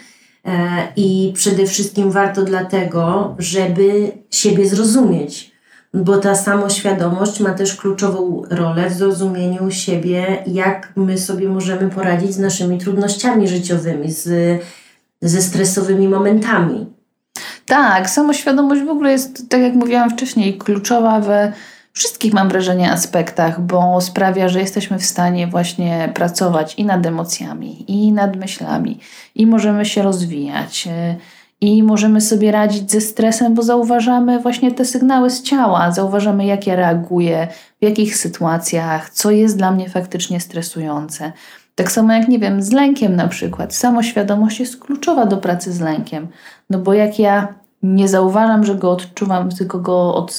E, 0.45 0.89
I 0.97 1.33
przede 1.35 1.67
wszystkim 1.67 2.11
warto 2.11 2.43
dlatego, 2.43 3.35
żeby 3.39 4.13
siebie 4.31 4.69
zrozumieć. 4.69 5.59
bo 5.95 6.17
ta 6.17 6.35
samoświadomość 6.35 7.41
ma 7.41 7.51
też 7.55 7.77
kluczową 7.77 8.43
rolę 8.51 8.91
w 8.91 8.93
zrozumieniu 8.93 9.71
siebie, 9.71 10.43
jak 10.47 10.93
my 10.97 11.19
sobie 11.19 11.49
możemy 11.49 11.91
poradzić 11.91 12.35
z 12.35 12.39
naszymi 12.39 12.79
trudnościami 12.79 13.49
życiowymi, 13.49 14.13
z, 14.13 14.29
ze 15.23 15.43
stresowymi 15.43 16.09
momentami. 16.09 16.87
Tak, 17.69 18.11
samoświadomość 18.11 18.83
w 18.83 18.89
ogóle 18.89 19.13
jest, 19.13 19.51
tak 19.51 19.61
jak 19.61 19.75
mówiłam 19.75 20.11
wcześniej, 20.11 20.59
kluczowa 20.59 21.21
we 21.21 21.53
wszystkich, 21.93 22.33
mam 22.33 22.49
wrażenie, 22.49 22.93
aspektach, 22.93 23.61
bo 23.61 24.01
sprawia, 24.01 24.49
że 24.49 24.61
jesteśmy 24.61 24.99
w 24.99 25.05
stanie 25.05 25.47
właśnie 25.47 26.13
pracować 26.15 26.75
i 26.75 26.85
nad 26.85 27.07
emocjami, 27.07 27.85
i 27.93 28.13
nad 28.13 28.37
myślami, 28.37 29.01
i 29.35 29.47
możemy 29.47 29.85
się 29.85 30.03
rozwijać. 30.03 30.87
Y, 30.87 31.17
I 31.61 31.83
możemy 31.83 32.21
sobie 32.21 32.53
radzić 32.53 32.91
ze 32.91 33.01
stresem, 33.01 33.55
bo 33.55 33.63
zauważamy 33.63 34.39
właśnie 34.39 34.73
te 34.73 34.85
sygnały 34.85 35.31
z 35.31 35.43
ciała, 35.43 35.93
zauważamy, 35.93 36.47
jak 36.47 36.67
ja 36.67 36.77
reaguję, 36.77 37.49
w 37.81 37.85
jakich 37.85 38.17
sytuacjach, 38.17 39.11
co 39.11 39.31
jest 39.31 39.57
dla 39.57 39.71
mnie 39.71 39.89
faktycznie 39.89 40.41
stresujące. 40.41 41.33
Tak 41.75 41.93
samo 41.93 42.13
jak, 42.13 42.29
nie 42.29 42.39
wiem, 42.39 42.63
z 42.63 42.73
lękiem 42.73 43.17
na 43.17 43.29
przykład. 43.29 43.75
Samoświadomość 43.75 44.61
jest 44.61 44.81
kluczowa 44.81 45.27
do 45.27 45.37
pracy 45.37 45.73
z 45.73 45.81
lękiem. 45.81 46.29
No 46.71 46.79
bo 46.79 46.95
jak 46.95 47.19
ja 47.19 47.55
nie 47.83 48.09
zauważam, 48.09 48.65
że 48.65 48.75
go 48.75 48.91
odczuwam, 48.91 49.51
tylko 49.51 49.79
go 49.79 50.15
od, 50.15 50.35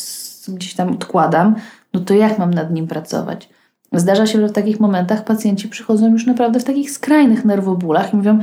gdzieś 0.47 0.73
tam 0.73 0.91
odkładam, 0.91 1.55
no 1.93 1.99
to 1.99 2.13
jak 2.13 2.39
mam 2.39 2.53
nad 2.53 2.71
nim 2.71 2.87
pracować? 2.87 3.49
Zdarza 3.93 4.25
się, 4.25 4.41
że 4.41 4.47
w 4.47 4.51
takich 4.51 4.79
momentach 4.79 5.23
pacjenci 5.23 5.69
przychodzą 5.69 6.11
już 6.11 6.25
naprawdę 6.25 6.59
w 6.59 6.63
takich 6.63 6.91
skrajnych 6.91 7.45
nerwobólach 7.45 8.13
i 8.13 8.17
mówią, 8.17 8.39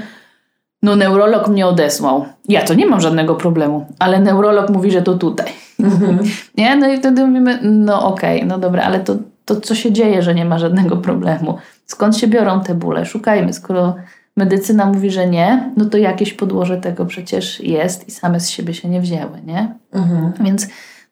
no 0.82 0.96
neurolog 0.96 1.48
mnie 1.48 1.66
odesłał. 1.66 2.26
Ja 2.48 2.62
to 2.62 2.74
nie 2.74 2.86
mam 2.86 3.00
żadnego 3.00 3.34
problemu, 3.34 3.86
ale 3.98 4.20
neurolog 4.20 4.70
mówi, 4.70 4.90
że 4.90 5.02
to 5.02 5.14
tutaj. 5.14 5.52
Mhm. 5.80 6.18
nie? 6.58 6.76
No 6.76 6.88
i 6.88 6.98
wtedy 6.98 7.26
mówimy, 7.26 7.58
no 7.62 8.06
okej, 8.06 8.36
okay, 8.36 8.48
no 8.48 8.58
dobra, 8.58 8.82
ale 8.82 9.00
to, 9.00 9.16
to 9.44 9.60
co 9.60 9.74
się 9.74 9.92
dzieje, 9.92 10.22
że 10.22 10.34
nie 10.34 10.44
ma 10.44 10.58
żadnego 10.58 10.96
problemu? 10.96 11.58
Skąd 11.86 12.16
się 12.16 12.26
biorą 12.26 12.60
te 12.60 12.74
bóle? 12.74 13.06
Szukajmy, 13.06 13.52
skoro 13.52 13.94
medycyna 14.36 14.86
mówi, 14.86 15.10
że 15.10 15.26
nie, 15.26 15.72
no 15.76 15.84
to 15.84 15.98
jakieś 15.98 16.32
podłoże 16.32 16.76
tego 16.76 17.06
przecież 17.06 17.60
jest 17.60 18.08
i 18.08 18.10
same 18.10 18.40
z 18.40 18.50
siebie 18.50 18.74
się 18.74 18.88
nie 18.88 19.00
wzięły, 19.00 19.42
nie? 19.46 19.74
Mhm. 19.92 20.32
Więc 20.40 20.66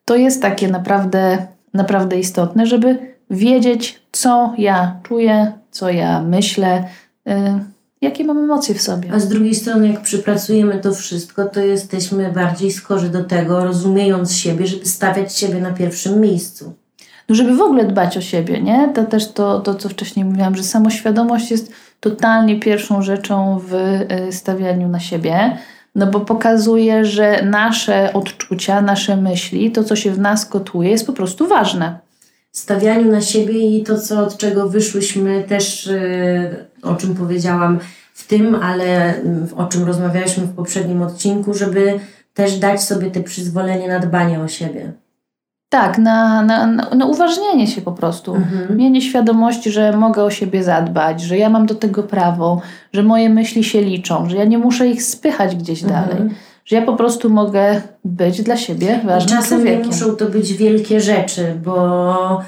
to 0.05 0.17
jest 0.17 0.43
takie 0.43 0.69
naprawdę, 0.69 1.47
naprawdę 1.75 2.19
istotne, 2.19 2.67
żeby 2.67 3.15
wiedzieć, 3.31 4.03
co 4.13 4.55
ja 4.59 5.01
czuję, 5.03 5.53
co 5.71 5.91
ja 5.91 6.23
myślę, 6.23 6.85
yy, 7.27 7.35
jakie 8.01 8.25
mam 8.25 8.39
emocje 8.39 8.75
w 8.75 8.83
sobie. 8.83 9.13
A 9.13 9.21
z 9.21 9.29
drugiej 9.29 9.55
strony, 9.55 9.89
jak 9.89 10.03
przypracujemy 10.03 10.79
to 10.79 10.95
wszystko, 10.95 11.45
to 11.45 11.61
jesteśmy 11.61 12.33
bardziej 12.33 12.73
skorzy 12.73 13.09
do 13.09 13.25
tego, 13.25 13.65
rozumiejąc 13.65 14.37
siebie, 14.37 14.67
żeby 14.67 14.87
stawiać 14.87 15.37
siebie 15.37 15.61
na 15.61 15.73
pierwszym 15.73 16.21
miejscu 16.21 16.75
no 17.29 17.35
żeby 17.35 17.57
w 17.57 17.61
ogóle 17.61 17.85
dbać 17.85 18.17
o 18.17 18.21
siebie, 18.21 18.63
nie? 18.63 18.93
To 18.95 19.05
też 19.05 19.33
to, 19.33 19.61
to, 19.61 19.75
co 19.75 19.89
wcześniej 19.89 20.25
mówiłam, 20.25 20.57
że 20.57 20.63
samoświadomość 20.63 21.51
jest 21.51 21.73
totalnie 22.05 22.61
pierwszą 22.61 23.03
rzeczą 23.03 23.61
w 23.69 23.75
y, 23.75 24.33
stawianiu 24.33 24.89
na 24.89 25.01
siebie, 25.01 25.59
no 25.95 26.07
bo 26.07 26.21
pokazuje, 26.21 27.05
że 27.05 27.43
nasze 27.43 28.13
odczucia, 28.13 28.81
nasze 28.81 29.17
myśli, 29.17 29.73
to 29.73 29.85
co 29.85 29.97
się 29.97 30.13
w 30.13 30.19
nas 30.19 30.47
kotuje 30.47 30.91
jest 30.91 31.07
po 31.07 31.13
prostu 31.13 31.49
ważne. 31.49 31.99
Stawianiu 32.53 33.11
na 33.13 33.21
siebie 33.21 33.79
i 33.79 33.83
to, 33.83 33.99
co, 33.99 34.21
od 34.21 34.37
czego 34.37 34.69
wyszłyśmy 34.69 35.45
też, 35.49 35.87
y, 35.87 36.67
o 36.83 36.95
czym 36.95 37.15
powiedziałam 37.15 37.79
w 38.15 38.27
tym, 38.27 38.55
ale 38.55 39.15
o 39.57 39.65
czym 39.65 39.85
rozmawialiśmy 39.85 40.45
w 40.45 40.55
poprzednim 40.55 41.03
odcinku, 41.03 41.55
żeby 41.55 42.01
też 42.35 42.59
dać 42.59 42.83
sobie 42.83 43.11
te 43.11 43.23
przyzwolenie 43.23 43.89
na 43.89 44.01
dbanie 44.01 44.41
o 44.41 44.49
siebie. 44.49 44.93
Tak, 45.75 45.99
na, 45.99 46.43
na, 46.43 46.67
na 46.67 47.07
uważnienie 47.07 47.67
się 47.67 47.83
po 47.83 47.93
prostu. 47.93 48.35
Mhm. 48.35 48.77
Mienie 48.77 49.01
świadomości, 49.01 49.71
że 49.71 49.97
mogę 49.97 50.25
o 50.25 50.31
siebie 50.31 50.65
zadbać, 50.65 51.21
że 51.23 51.39
ja 51.39 51.51
mam 51.51 51.67
do 51.67 51.75
tego 51.75 52.03
prawo, 52.03 52.61
że 52.93 53.03
moje 53.03 53.29
myśli 53.29 53.65
się 53.65 53.81
liczą, 53.81 54.29
że 54.29 54.37
ja 54.37 54.45
nie 54.45 54.59
muszę 54.59 54.89
ich 54.89 55.03
spychać 55.03 55.57
gdzieś 55.57 55.83
mhm. 55.83 56.09
dalej. 56.09 56.31
Że 56.65 56.77
ja 56.77 56.83
po 56.83 56.97
prostu 56.97 57.31
mogę 57.31 57.83
być 58.05 58.43
dla 58.43 58.57
siebie 58.57 59.01
ważnym 59.05 59.39
I 59.39 59.43
czasem 59.43 59.59
człowiekiem. 59.59 59.83
nie 59.83 59.87
muszą 59.87 60.17
to 60.17 60.27
być 60.27 60.53
wielkie 60.53 61.01
rzeczy, 61.01 61.55
bo 61.65 62.43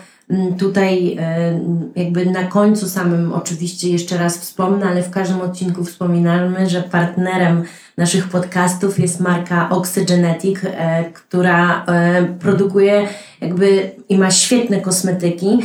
tutaj 0.59 1.17
e, 1.21 1.61
jakby 1.97 2.27
na 2.27 2.45
końcu 2.45 2.89
samym 2.89 3.33
oczywiście 3.33 3.91
jeszcze 3.91 4.19
raz 4.19 4.39
wspomnę, 4.39 4.87
ale 4.87 5.03
w 5.03 5.11
każdym 5.11 5.41
odcinku 5.41 5.85
wspominamy, 5.85 6.69
że 6.71 6.83
partnerem 6.83 7.65
naszych 7.97 8.29
podcastów 8.29 8.99
jest 8.99 9.21
marka 9.21 9.69
Oxygenetic, 9.71 10.59
e, 10.65 11.05
która 11.13 11.85
e, 11.85 12.25
produkuje 12.25 13.09
jakby 13.41 13.91
i 14.09 14.19
ma 14.19 14.31
świetne 14.31 14.81
kosmetyki. 14.81 15.59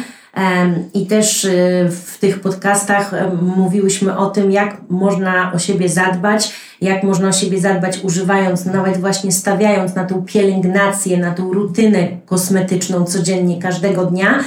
I 0.94 1.06
też 1.06 1.46
e, 1.46 1.50
w 1.90 2.18
tych 2.18 2.40
podcastach 2.40 3.12
mówiłyśmy 3.42 4.18
o 4.18 4.30
tym, 4.30 4.52
jak 4.52 4.78
można 4.90 5.54
o 5.54 5.60
siebie 5.60 5.90
zadbać, 5.90 6.54
jak 6.82 7.04
można 7.04 7.30
o 7.30 7.32
siebie 7.32 7.62
zadbać, 7.62 8.00
używając, 8.04 8.66
nawet 8.66 8.98
właśnie 8.98 9.32
stawiając 9.32 9.96
na 9.96 10.06
tą 10.06 10.26
pielęgnację, 10.26 11.18
na 11.18 11.32
tą 11.32 11.54
rutynę 11.54 12.08
kosmetyczną 12.26 13.06
codziennie, 13.06 13.62
każdego 13.62 14.06
dnia. 14.06 14.40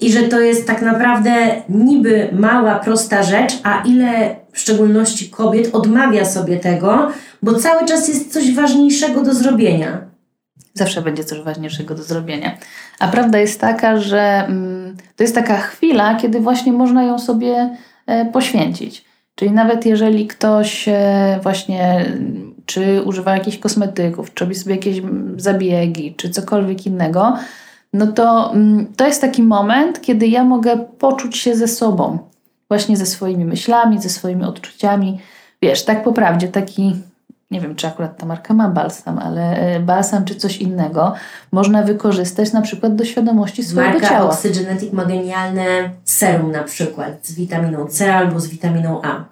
I 0.00 0.12
że 0.12 0.22
to 0.22 0.40
jest 0.40 0.66
tak 0.66 0.82
naprawdę 0.82 1.30
niby 1.68 2.28
mała, 2.32 2.74
prosta 2.74 3.22
rzecz, 3.22 3.52
a 3.62 3.82
ile 3.82 4.36
w 4.52 4.58
szczególności 4.58 5.30
kobiet 5.30 5.74
odmawia 5.74 6.24
sobie 6.24 6.56
tego, 6.56 7.08
bo 7.42 7.54
cały 7.54 7.88
czas 7.88 8.08
jest 8.08 8.32
coś 8.32 8.54
ważniejszego 8.54 9.22
do 9.22 9.34
zrobienia. 9.34 10.09
Zawsze 10.80 11.02
będzie 11.02 11.24
coś 11.24 11.40
ważniejszego 11.40 11.94
do 11.94 12.02
zrobienia. 12.02 12.58
A 12.98 13.08
prawda 13.08 13.38
jest 13.38 13.60
taka, 13.60 13.96
że 13.96 14.20
mm, 14.20 14.96
to 15.16 15.22
jest 15.24 15.34
taka 15.34 15.56
chwila, 15.56 16.14
kiedy 16.14 16.40
właśnie 16.40 16.72
można 16.72 17.04
ją 17.04 17.18
sobie 17.18 17.76
e, 18.06 18.24
poświęcić. 18.24 19.04
Czyli 19.34 19.50
nawet 19.50 19.86
jeżeli 19.86 20.26
ktoś 20.26 20.88
e, 20.88 21.40
właśnie 21.42 22.04
czy 22.66 23.02
używa 23.02 23.34
jakichś 23.34 23.58
kosmetyków, 23.58 24.34
czy 24.34 24.44
robi 24.44 24.54
sobie 24.54 24.74
jakieś 24.74 25.02
zabiegi, 25.36 26.14
czy 26.14 26.30
cokolwiek 26.30 26.86
innego, 26.86 27.36
no 27.92 28.06
to 28.06 28.52
mm, 28.52 28.86
to 28.96 29.06
jest 29.06 29.20
taki 29.20 29.42
moment, 29.42 30.00
kiedy 30.00 30.26
ja 30.26 30.44
mogę 30.44 30.78
poczuć 30.78 31.36
się 31.36 31.56
ze 31.56 31.68
sobą, 31.68 32.18
właśnie 32.68 32.96
ze 32.96 33.06
swoimi 33.06 33.44
myślami, 33.44 34.00
ze 34.00 34.08
swoimi 34.08 34.44
odczuciami. 34.44 35.20
Wiesz, 35.62 35.84
tak 35.84 36.04
po 36.04 36.12
prawdzie, 36.12 36.48
taki 36.48 36.96
nie 37.50 37.60
wiem, 37.60 37.74
czy 37.74 37.86
akurat 37.86 38.16
ta 38.16 38.26
marka 38.26 38.54
ma 38.54 38.68
balsam, 38.68 39.18
ale 39.18 39.56
e, 39.56 39.80
balsam 39.80 40.24
czy 40.24 40.34
coś 40.34 40.56
innego 40.56 41.14
można 41.52 41.82
wykorzystać 41.82 42.52
na 42.52 42.62
przykład 42.62 42.96
do 42.96 43.04
świadomości 43.04 43.64
swojego 43.64 43.92
marka 43.92 44.08
ciała. 44.08 44.20
Marka 44.20 44.34
Oxygenetic 44.34 44.92
ma 44.92 45.04
genialne 45.04 45.90
serum 46.04 46.52
na 46.52 46.62
przykład 46.62 47.26
z 47.26 47.34
witaminą 47.34 47.86
C 47.86 48.14
albo 48.14 48.40
z 48.40 48.48
witaminą 48.48 49.00
A. 49.02 49.24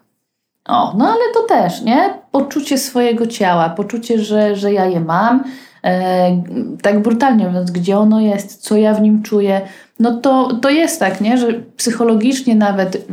O, 0.68 0.94
no 0.98 1.06
ale 1.06 1.34
to 1.34 1.42
też, 1.42 1.82
nie? 1.82 2.14
Poczucie 2.30 2.78
swojego 2.78 3.26
ciała, 3.26 3.70
poczucie, 3.70 4.18
że, 4.18 4.56
że 4.56 4.72
ja 4.72 4.86
je 4.86 5.00
mam, 5.00 5.44
e, 5.84 6.42
tak 6.82 7.02
brutalnie 7.02 7.46
mówiąc, 7.46 7.70
gdzie 7.70 7.98
ono 7.98 8.20
jest, 8.20 8.62
co 8.62 8.76
ja 8.76 8.94
w 8.94 9.00
nim 9.00 9.22
czuję, 9.22 9.60
no 10.00 10.16
to, 10.16 10.54
to 10.62 10.70
jest 10.70 11.00
tak, 11.00 11.20
nie? 11.20 11.38
Że 11.38 11.52
psychologicznie 11.52 12.54
nawet 12.54 13.06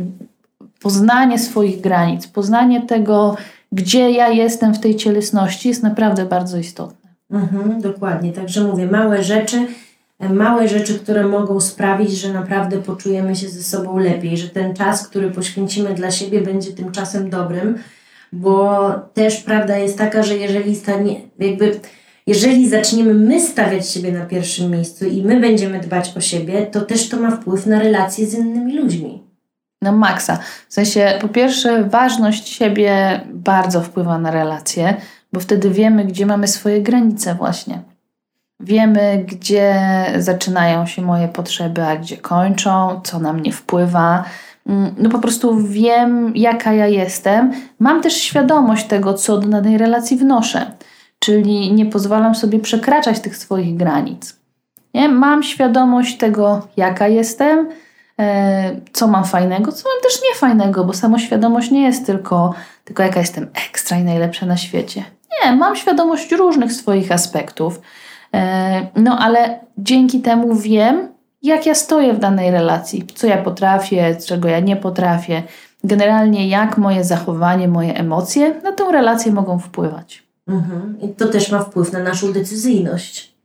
poznanie 0.80 1.38
swoich 1.38 1.80
granic, 1.80 2.26
poznanie 2.26 2.82
tego, 2.82 3.36
gdzie 3.72 4.10
ja 4.10 4.28
jestem 4.28 4.74
w 4.74 4.80
tej 4.80 4.96
cielesności, 4.96 5.68
jest 5.68 5.82
naprawdę 5.82 6.24
bardzo 6.24 6.58
istotne. 6.58 7.10
Mhm, 7.30 7.80
dokładnie. 7.80 8.32
Także 8.32 8.64
mówię, 8.64 8.86
małe 8.86 9.24
rzeczy, 9.24 9.66
małe 10.20 10.68
rzeczy, 10.68 10.98
które 10.98 11.26
mogą 11.26 11.60
sprawić, 11.60 12.10
że 12.10 12.32
naprawdę 12.32 12.78
poczujemy 12.78 13.36
się 13.36 13.48
ze 13.48 13.62
sobą 13.62 13.98
lepiej, 13.98 14.36
że 14.36 14.48
ten 14.48 14.74
czas, 14.74 15.08
który 15.08 15.30
poświęcimy 15.30 15.94
dla 15.94 16.10
siebie, 16.10 16.40
będzie 16.40 16.72
tym 16.72 16.92
czasem 16.92 17.30
dobrym, 17.30 17.78
bo 18.32 18.90
też 19.14 19.36
prawda 19.36 19.76
jest 19.76 19.98
taka, 19.98 20.22
że 20.22 20.36
jeżeli 20.36 20.76
stanie, 20.76 21.20
jakby 21.38 21.80
jeżeli 22.26 22.68
zaczniemy 22.68 23.14
my 23.14 23.40
stawiać 23.40 23.90
siebie 23.90 24.12
na 24.12 24.26
pierwszym 24.26 24.70
miejscu 24.70 25.04
i 25.04 25.22
my 25.22 25.40
będziemy 25.40 25.80
dbać 25.80 26.12
o 26.16 26.20
siebie, 26.20 26.66
to 26.66 26.80
też 26.80 27.08
to 27.08 27.20
ma 27.20 27.30
wpływ 27.30 27.66
na 27.66 27.78
relacje 27.78 28.26
z 28.26 28.34
innymi 28.34 28.78
ludźmi 28.78 29.25
na 29.82 29.92
maksa. 29.92 30.38
W 30.68 30.74
sensie, 30.74 31.18
po 31.20 31.28
pierwsze, 31.28 31.84
ważność 31.84 32.48
siebie 32.48 33.20
bardzo 33.32 33.80
wpływa 33.80 34.18
na 34.18 34.30
relacje, 34.30 34.96
bo 35.32 35.40
wtedy 35.40 35.70
wiemy, 35.70 36.04
gdzie 36.04 36.26
mamy 36.26 36.48
swoje 36.48 36.82
granice, 36.82 37.34
właśnie. 37.34 37.80
Wiemy, 38.60 39.24
gdzie 39.28 39.74
zaczynają 40.18 40.86
się 40.86 41.02
moje 41.02 41.28
potrzeby, 41.28 41.82
a 41.82 41.96
gdzie 41.96 42.16
kończą, 42.16 43.00
co 43.04 43.18
na 43.18 43.32
mnie 43.32 43.52
wpływa. 43.52 44.24
Mm, 44.66 44.94
no 44.98 45.10
po 45.10 45.18
prostu 45.18 45.56
wiem, 45.56 46.32
jaka 46.36 46.72
ja 46.72 46.86
jestem. 46.86 47.52
Mam 47.78 48.02
też 48.02 48.14
świadomość 48.14 48.86
tego, 48.86 49.14
co 49.14 49.38
do 49.38 49.48
danej 49.48 49.78
relacji 49.78 50.16
wnoszę, 50.16 50.70
czyli 51.18 51.72
nie 51.72 51.86
pozwalam 51.86 52.34
sobie 52.34 52.58
przekraczać 52.58 53.20
tych 53.20 53.36
swoich 53.36 53.76
granic. 53.76 54.36
Nie? 54.94 55.08
Mam 55.08 55.42
świadomość 55.42 56.16
tego, 56.16 56.68
jaka 56.76 57.08
jestem, 57.08 57.68
co 58.92 59.08
mam 59.08 59.24
fajnego, 59.24 59.72
co 59.72 59.88
mam 59.88 60.02
też 60.02 60.20
niefajnego, 60.30 60.84
bo 60.84 60.92
samoświadomość 60.92 61.70
nie 61.70 61.82
jest 61.82 62.06
tylko, 62.06 62.54
tylko 62.84 63.02
jaka 63.02 63.20
jestem 63.20 63.48
ekstra 63.68 63.98
i 63.98 64.04
najlepsza 64.04 64.46
na 64.46 64.56
świecie. 64.56 65.04
Nie, 65.44 65.52
mam 65.52 65.76
świadomość 65.76 66.32
różnych 66.32 66.72
swoich 66.72 67.12
aspektów. 67.12 67.80
E, 68.34 68.86
no 68.96 69.18
ale 69.18 69.60
dzięki 69.78 70.20
temu 70.20 70.54
wiem, 70.54 71.08
jak 71.42 71.66
ja 71.66 71.74
stoję 71.74 72.12
w 72.12 72.18
danej 72.18 72.50
relacji, 72.50 73.06
co 73.14 73.26
ja 73.26 73.42
potrafię, 73.42 74.16
czego 74.26 74.48
ja 74.48 74.60
nie 74.60 74.76
potrafię. 74.76 75.42
Generalnie 75.84 76.48
jak 76.48 76.78
moje 76.78 77.04
zachowanie, 77.04 77.68
moje 77.68 77.94
emocje 77.94 78.54
na 78.64 78.72
tę 78.72 78.84
relację 78.92 79.32
mogą 79.32 79.58
wpływać. 79.58 80.22
Mhm. 80.48 80.98
I 81.02 81.08
to 81.08 81.28
też 81.28 81.50
ma 81.50 81.58
wpływ 81.58 81.92
na 81.92 81.98
naszą 81.98 82.32
decyzyjność. 82.32 83.35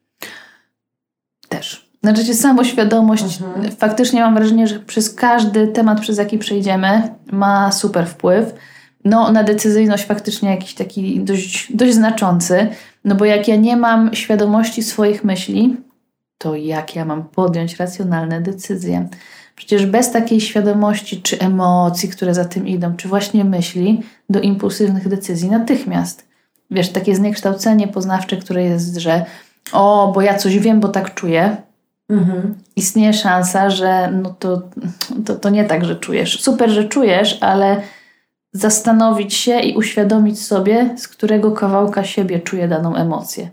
Znaczy, 2.03 2.33
samoświadomość, 2.33 3.41
Mhm. 3.41 3.71
faktycznie 3.71 4.21
mam 4.21 4.35
wrażenie, 4.35 4.67
że 4.67 4.79
przez 4.79 5.13
każdy 5.13 5.67
temat, 5.67 5.99
przez 6.01 6.17
jaki 6.17 6.37
przejdziemy, 6.37 7.09
ma 7.31 7.71
super 7.71 8.07
wpływ. 8.07 8.53
No, 9.05 9.31
na 9.31 9.43
decyzyjność 9.43 10.05
faktycznie 10.05 10.49
jakiś 10.49 10.73
taki 10.73 11.19
dość, 11.19 11.75
dość 11.75 11.93
znaczący. 11.93 12.67
No 13.05 13.15
bo 13.15 13.25
jak 13.25 13.47
ja 13.47 13.55
nie 13.55 13.77
mam 13.77 14.15
świadomości 14.15 14.83
swoich 14.83 15.23
myśli, 15.23 15.77
to 16.37 16.55
jak 16.55 16.95
ja 16.95 17.05
mam 17.05 17.23
podjąć 17.23 17.77
racjonalne 17.77 18.41
decyzje? 18.41 19.07
Przecież 19.55 19.85
bez 19.85 20.11
takiej 20.11 20.41
świadomości, 20.41 21.21
czy 21.21 21.39
emocji, 21.39 22.09
które 22.09 22.33
za 22.33 22.45
tym 22.45 22.67
idą, 22.67 22.95
czy 22.95 23.07
właśnie 23.07 23.45
myśli, 23.45 24.01
do 24.29 24.41
impulsywnych 24.41 25.07
decyzji 25.07 25.49
natychmiast. 25.49 26.27
Wiesz, 26.71 26.89
takie 26.89 27.15
zniekształcenie 27.15 27.87
poznawcze, 27.87 28.37
które 28.37 28.63
jest, 28.63 28.95
że 28.97 29.25
o, 29.71 30.11
bo 30.15 30.21
ja 30.21 30.37
coś 30.37 30.59
wiem, 30.59 30.79
bo 30.79 30.87
tak 30.87 31.13
czuję, 31.13 31.57
Mhm. 32.11 32.55
istnieje 32.75 33.13
szansa, 33.13 33.69
że 33.69 34.11
no 34.11 34.35
to, 34.39 34.61
to, 35.25 35.35
to 35.35 35.49
nie 35.49 35.63
tak, 35.63 35.85
że 35.85 35.95
czujesz. 35.95 36.41
Super, 36.41 36.69
że 36.69 36.83
czujesz, 36.83 37.37
ale 37.41 37.81
zastanowić 38.53 39.33
się 39.33 39.59
i 39.59 39.77
uświadomić 39.77 40.45
sobie, 40.45 40.95
z 40.97 41.07
którego 41.07 41.51
kawałka 41.51 42.03
siebie 42.03 42.39
czuję 42.39 42.67
daną 42.67 42.95
emocję. 42.95 43.49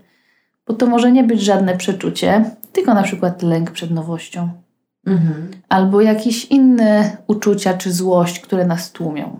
Bo 0.67 0.73
to 0.73 0.85
może 0.85 1.11
nie 1.11 1.23
być 1.23 1.41
żadne 1.41 1.77
przeczucie, 1.77 2.55
tylko 2.73 2.93
na 2.93 3.03
przykład 3.03 3.41
lęk 3.41 3.71
przed 3.71 3.91
nowością. 3.91 4.49
Mhm. 5.05 5.51
Albo 5.69 6.01
jakieś 6.01 6.45
inne 6.45 7.17
uczucia 7.27 7.73
czy 7.73 7.93
złość, 7.93 8.39
które 8.39 8.65
nas 8.65 8.91
tłumią. 8.91 9.39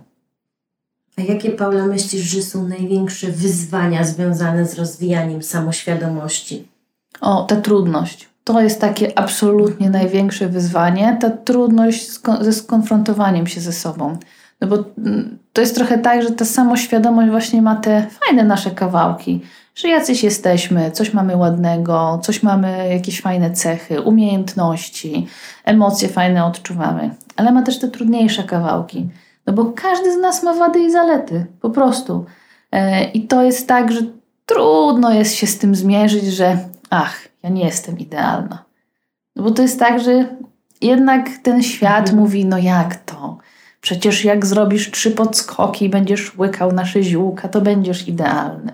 A 1.18 1.22
jakie, 1.22 1.50
Paula, 1.50 1.86
myślisz, 1.86 2.22
że 2.22 2.42
są 2.42 2.68
największe 2.68 3.26
wyzwania 3.26 4.04
związane 4.04 4.66
z 4.66 4.78
rozwijaniem 4.78 5.42
samoświadomości? 5.42 6.68
O, 7.20 7.44
ta 7.44 7.56
trudność. 7.56 8.29
To 8.44 8.60
jest 8.60 8.80
takie 8.80 9.18
absolutnie 9.18 9.90
największe 9.90 10.48
wyzwanie, 10.48 11.16
ta 11.20 11.30
trudność 11.30 12.10
ze 12.40 12.52
skonfrontowaniem 12.52 13.46
się 13.46 13.60
ze 13.60 13.72
sobą. 13.72 14.16
No 14.60 14.68
bo 14.68 14.76
mm, 14.98 15.38
to 15.52 15.60
jest 15.60 15.74
trochę 15.74 15.98
tak, 15.98 16.22
że 16.22 16.30
ta 16.30 16.44
samoświadomość 16.44 17.30
właśnie 17.30 17.62
ma 17.62 17.76
te 17.76 18.06
fajne 18.26 18.44
nasze 18.44 18.70
kawałki, 18.70 19.40
że 19.74 19.88
jacyś 19.88 20.22
jesteśmy, 20.22 20.90
coś 20.90 21.12
mamy 21.12 21.36
ładnego, 21.36 22.20
coś 22.22 22.42
mamy, 22.42 22.88
jakieś 22.88 23.20
fajne 23.20 23.50
cechy, 23.50 24.00
umiejętności, 24.00 25.26
emocje 25.64 26.08
fajne 26.08 26.44
odczuwamy, 26.44 27.10
ale 27.36 27.52
ma 27.52 27.62
też 27.62 27.78
te 27.78 27.88
trudniejsze 27.88 28.42
kawałki. 28.42 29.08
No 29.46 29.52
bo 29.52 29.64
każdy 29.64 30.14
z 30.14 30.18
nas 30.18 30.42
ma 30.42 30.54
wady 30.54 30.80
i 30.80 30.90
zalety, 30.90 31.46
po 31.60 31.70
prostu. 31.70 32.24
E, 32.72 33.04
I 33.04 33.26
to 33.26 33.42
jest 33.42 33.68
tak, 33.68 33.92
że 33.92 34.00
trudno 34.46 35.12
jest 35.12 35.34
się 35.34 35.46
z 35.46 35.58
tym 35.58 35.74
zmierzyć, 35.74 36.24
że 36.24 36.58
ach, 36.90 37.29
ja 37.42 37.50
nie 37.50 37.64
jestem 37.64 37.98
idealna. 37.98 38.64
No 39.36 39.42
bo 39.42 39.50
to 39.50 39.62
jest 39.62 39.78
tak, 39.78 40.00
że 40.00 40.36
jednak 40.80 41.28
ten 41.42 41.62
świat 41.62 42.00
Mhm. 42.00 42.18
mówi, 42.18 42.44
no 42.46 42.58
jak 42.58 42.96
to? 42.96 43.38
Przecież 43.80 44.24
jak 44.24 44.46
zrobisz 44.46 44.90
trzy 44.90 45.10
podskoki 45.10 45.84
i 45.84 45.88
będziesz 45.88 46.38
łykał 46.38 46.72
nasze 46.72 47.02
ziółka, 47.02 47.48
to 47.48 47.60
będziesz 47.60 48.08
idealny. 48.08 48.72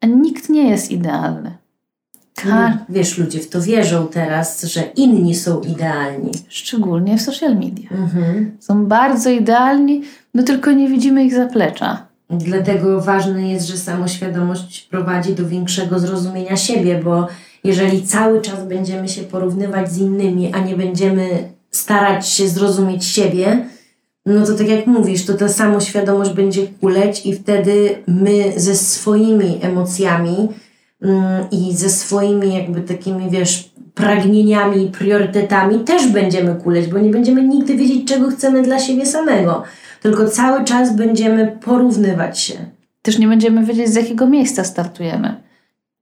A 0.00 0.06
nikt 0.06 0.48
nie 0.48 0.70
jest 0.70 0.90
idealny. 0.90 1.56
Ka- 2.34 2.48
Mm, 2.66 2.78
Wiesz, 2.88 3.18
ludzie 3.18 3.38
w 3.40 3.48
to 3.50 3.60
wierzą 3.62 4.08
teraz, 4.08 4.62
że 4.62 4.82
inni 4.82 5.34
są 5.34 5.60
idealni. 5.60 6.30
Szczególnie 6.48 7.18
w 7.18 7.22
social 7.22 7.54
media. 7.54 7.90
Mhm. 7.90 8.56
Są 8.60 8.86
bardzo 8.86 9.30
idealni, 9.30 10.02
no 10.34 10.42
tylko 10.42 10.72
nie 10.72 10.88
widzimy 10.88 11.24
ich 11.24 11.34
zaplecza. 11.34 12.06
Dlatego 12.30 13.00
ważne 13.00 13.48
jest, 13.48 13.66
że 13.66 13.76
samoświadomość 13.76 14.82
prowadzi 14.82 15.34
do 15.34 15.48
większego 15.48 15.98
zrozumienia 15.98 16.56
siebie, 16.56 17.00
bo 17.04 17.28
jeżeli 17.66 18.02
cały 18.02 18.40
czas 18.40 18.64
będziemy 18.68 19.08
się 19.08 19.22
porównywać 19.22 19.92
z 19.92 19.98
innymi, 19.98 20.52
a 20.54 20.58
nie 20.60 20.76
będziemy 20.76 21.28
starać 21.70 22.28
się 22.28 22.48
zrozumieć 22.48 23.04
siebie, 23.04 23.66
no 24.26 24.46
to 24.46 24.54
tak 24.54 24.68
jak 24.68 24.86
mówisz, 24.86 25.24
to 25.24 25.34
ta 25.34 25.48
samoświadomość 25.48 26.30
będzie 26.30 26.66
kuleć 26.80 27.26
i 27.26 27.34
wtedy 27.34 28.02
my 28.06 28.52
ze 28.56 28.76
swoimi 28.76 29.58
emocjami 29.62 30.48
mm, 31.02 31.50
i 31.50 31.76
ze 31.76 31.90
swoimi 31.90 32.54
jakby 32.54 32.80
takimi, 32.80 33.30
wiesz, 33.30 33.70
pragnieniami 33.94 34.90
priorytetami 34.98 35.80
też 35.80 36.08
będziemy 36.08 36.54
kuleć, 36.54 36.86
bo 36.86 36.98
nie 36.98 37.10
będziemy 37.10 37.42
nigdy 37.42 37.76
wiedzieć, 37.76 38.08
czego 38.08 38.28
chcemy 38.28 38.62
dla 38.62 38.78
siebie 38.78 39.06
samego. 39.06 39.62
Tylko 40.02 40.28
cały 40.28 40.64
czas 40.64 40.96
będziemy 40.96 41.58
porównywać 41.64 42.40
się. 42.40 42.54
Też 43.02 43.18
nie 43.18 43.28
będziemy 43.28 43.64
wiedzieć, 43.64 43.88
z 43.88 43.94
jakiego 43.94 44.26
miejsca 44.26 44.64
startujemy. 44.64 45.45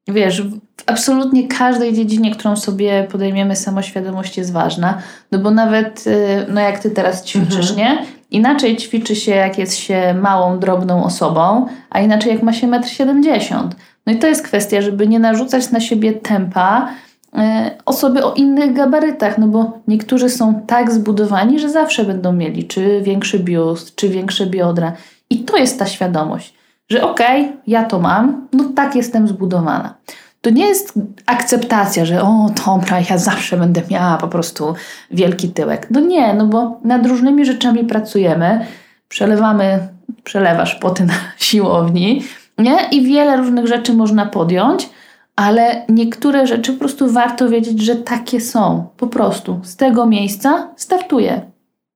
Wiesz, 0.09 0.43
w 0.43 0.59
absolutnie 0.87 1.49
każdej 1.49 1.93
dziedzinie, 1.93 2.31
którą 2.31 2.57
sobie 2.57 3.07
podejmiemy, 3.13 3.57
samoświadomość 3.57 4.39
jest 4.39 4.53
ważna. 4.53 4.99
No 5.33 5.39
bo 5.39 5.51
nawet, 5.51 6.07
y, 6.07 6.47
no 6.49 6.61
jak 6.61 6.79
ty 6.79 6.91
teraz 6.91 7.25
ćwiczysz, 7.25 7.71
Mhm. 7.71 7.77
nie? 7.79 8.07
Inaczej 8.31 8.77
ćwiczy 8.77 9.17
się, 9.17 9.33
jak 9.33 9.59
jest 9.59 9.77
się 9.77 10.15
małą, 10.15 10.59
drobną 10.59 11.05
osobą, 11.05 11.67
a 11.91 12.01
inaczej 12.01 12.33
jak 12.33 12.43
ma 12.43 12.53
się 12.53 12.67
1,70 12.67 13.55
m. 13.55 13.71
No 14.07 14.13
i 14.13 14.19
to 14.19 14.27
jest 14.27 14.43
kwestia, 14.43 14.83
żeby 14.83 15.09
nie 15.09 15.19
narzucać 15.19 15.71
na 15.71 15.81
siebie 15.81 16.13
tempa 16.13 16.89
y, 17.35 17.39
osoby 17.85 18.25
o 18.25 18.35
innych 18.35 18.73
gabarytach, 18.73 19.39
no 19.39 19.47
bo 19.49 19.79
niektórzy 19.89 20.29
są 20.29 20.61
tak 20.67 20.93
zbudowani, 20.93 21.59
że 21.59 21.69
zawsze 21.71 22.05
będą 22.05 22.33
mieli 22.33 22.65
czy 22.65 23.01
większy 23.03 23.39
biust, 23.39 23.97
czy 23.97 24.09
większe 24.09 24.47
biodra. 24.47 24.93
I 25.31 25.39
to 25.39 25.57
jest 25.57 25.79
ta 25.79 25.87
świadomość, 25.87 26.55
że 26.89 27.03
okej, 27.03 27.53
ja 27.67 27.85
to 27.85 27.99
mam, 27.99 28.49
no 28.53 28.65
tak 28.65 28.97
jestem 28.97 29.29
zbudowana. 29.29 29.95
To 30.41 30.51
nie 30.51 30.67
jest 30.67 30.93
akceptacja, 31.27 32.05
że 32.05 32.23
o 32.23 32.51
dobra, 32.67 33.01
ja 33.11 33.19
zawsze 33.19 33.57
będę 33.57 33.83
miała 33.91 34.17
po 34.17 34.29
prostu 34.29 34.75
wielki 35.11 35.49
tyłek. 35.49 35.87
No 35.91 36.01
nie, 36.01 36.35
no 36.35 36.47
bo 36.47 36.81
nad 36.85 37.07
różnymi 37.07 37.45
rzeczami 37.45 37.85
pracujemy, 37.85 38.67
przelewamy, 39.09 39.89
przelewasz 40.25 40.75
poty 40.75 41.05
na 41.05 41.15
siłowni, 41.37 42.23
nie? 42.59 42.89
I 42.93 43.03
wiele 43.03 43.37
różnych 43.37 43.67
rzeczy 43.67 43.95
można 43.95 44.27
podjąć, 44.27 44.91
ale 45.37 45.85
niektóre 45.89 46.47
rzeczy 46.47 46.73
po 46.73 46.79
prostu 46.79 47.11
warto 47.11 47.49
wiedzieć, 47.49 47.81
że 47.81 47.97
takie 47.97 48.41
są. 48.41 48.87
Po 48.97 49.07
prostu 49.07 49.61
z 49.63 49.77
tego 49.77 50.07
miejsca 50.07 50.69
startuję. 50.77 51.41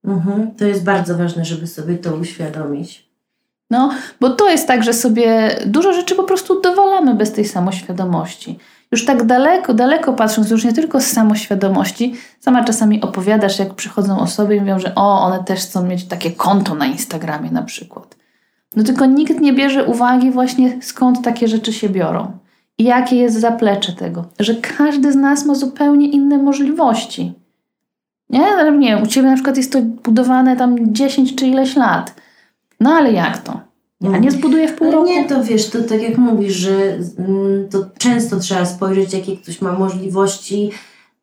Mhm. 0.05 0.51
To 0.51 0.65
jest 0.65 0.83
bardzo 0.83 1.17
ważne, 1.17 1.45
żeby 1.45 1.67
sobie 1.67 1.95
to 1.95 2.15
uświadomić. 2.15 3.08
No, 3.69 3.91
bo 4.19 4.29
to 4.29 4.49
jest 4.49 4.67
tak, 4.67 4.83
że 4.83 4.93
sobie 4.93 5.55
dużo 5.65 5.93
rzeczy 5.93 6.15
po 6.15 6.23
prostu 6.23 6.61
dowalamy 6.61 7.15
bez 7.15 7.33
tej 7.33 7.45
samoświadomości. 7.45 8.59
Już 8.91 9.05
tak 9.05 9.23
daleko, 9.23 9.73
daleko 9.73 10.13
patrząc, 10.13 10.49
już 10.49 10.65
nie 10.65 10.73
tylko 10.73 11.01
z 11.01 11.05
samoświadomości, 11.05 12.15
sama 12.39 12.63
czasami 12.63 13.01
opowiadasz, 13.01 13.59
jak 13.59 13.73
przychodzą 13.73 14.19
osoby 14.19 14.55
i 14.55 14.59
mówią, 14.59 14.79
że 14.79 14.95
o, 14.95 15.21
one 15.21 15.43
też 15.43 15.59
chcą 15.59 15.85
mieć 15.85 16.05
takie 16.05 16.31
konto 16.31 16.75
na 16.75 16.85
Instagramie 16.85 17.51
na 17.51 17.63
przykład. 17.63 18.15
No 18.75 18.83
tylko 18.83 19.05
nikt 19.05 19.39
nie 19.39 19.53
bierze 19.53 19.85
uwagi 19.85 20.31
właśnie 20.31 20.81
skąd 20.81 21.23
takie 21.23 21.47
rzeczy 21.47 21.73
się 21.73 21.89
biorą. 21.89 22.31
I 22.77 22.83
jakie 22.83 23.15
jest 23.15 23.39
zaplecze 23.39 23.93
tego, 23.93 24.25
że 24.39 24.55
każdy 24.55 25.11
z 25.11 25.15
nas 25.15 25.45
ma 25.45 25.55
zupełnie 25.55 26.09
inne 26.09 26.37
możliwości. 26.37 27.33
Nie, 28.29 28.71
nie 28.77 28.97
u 28.97 29.07
Ciebie 29.07 29.27
na 29.27 29.33
przykład 29.33 29.57
jest 29.57 29.73
to 29.73 29.81
budowane 29.81 30.55
tam 30.55 30.93
10 30.93 31.35
czy 31.35 31.47
ileś 31.47 31.75
lat. 31.75 32.13
No 32.79 32.89
ale 32.89 33.11
jak 33.11 33.37
to? 33.37 33.59
Ja 34.01 34.17
nie 34.17 34.31
zbuduję 34.31 34.67
w 34.67 34.75
pół 34.75 34.87
Ale 34.87 34.95
roku. 34.95 35.07
nie, 35.07 35.27
to 35.27 35.43
wiesz, 35.43 35.69
to 35.69 35.83
tak 35.83 36.01
jak 36.01 36.17
mówisz, 36.17 36.53
że 36.53 36.97
mm, 37.17 37.69
to 37.71 37.85
często 37.97 38.39
trzeba 38.39 38.65
spojrzeć, 38.65 39.13
jakie 39.13 39.37
ktoś 39.37 39.61
ma 39.61 39.71
możliwości 39.73 40.71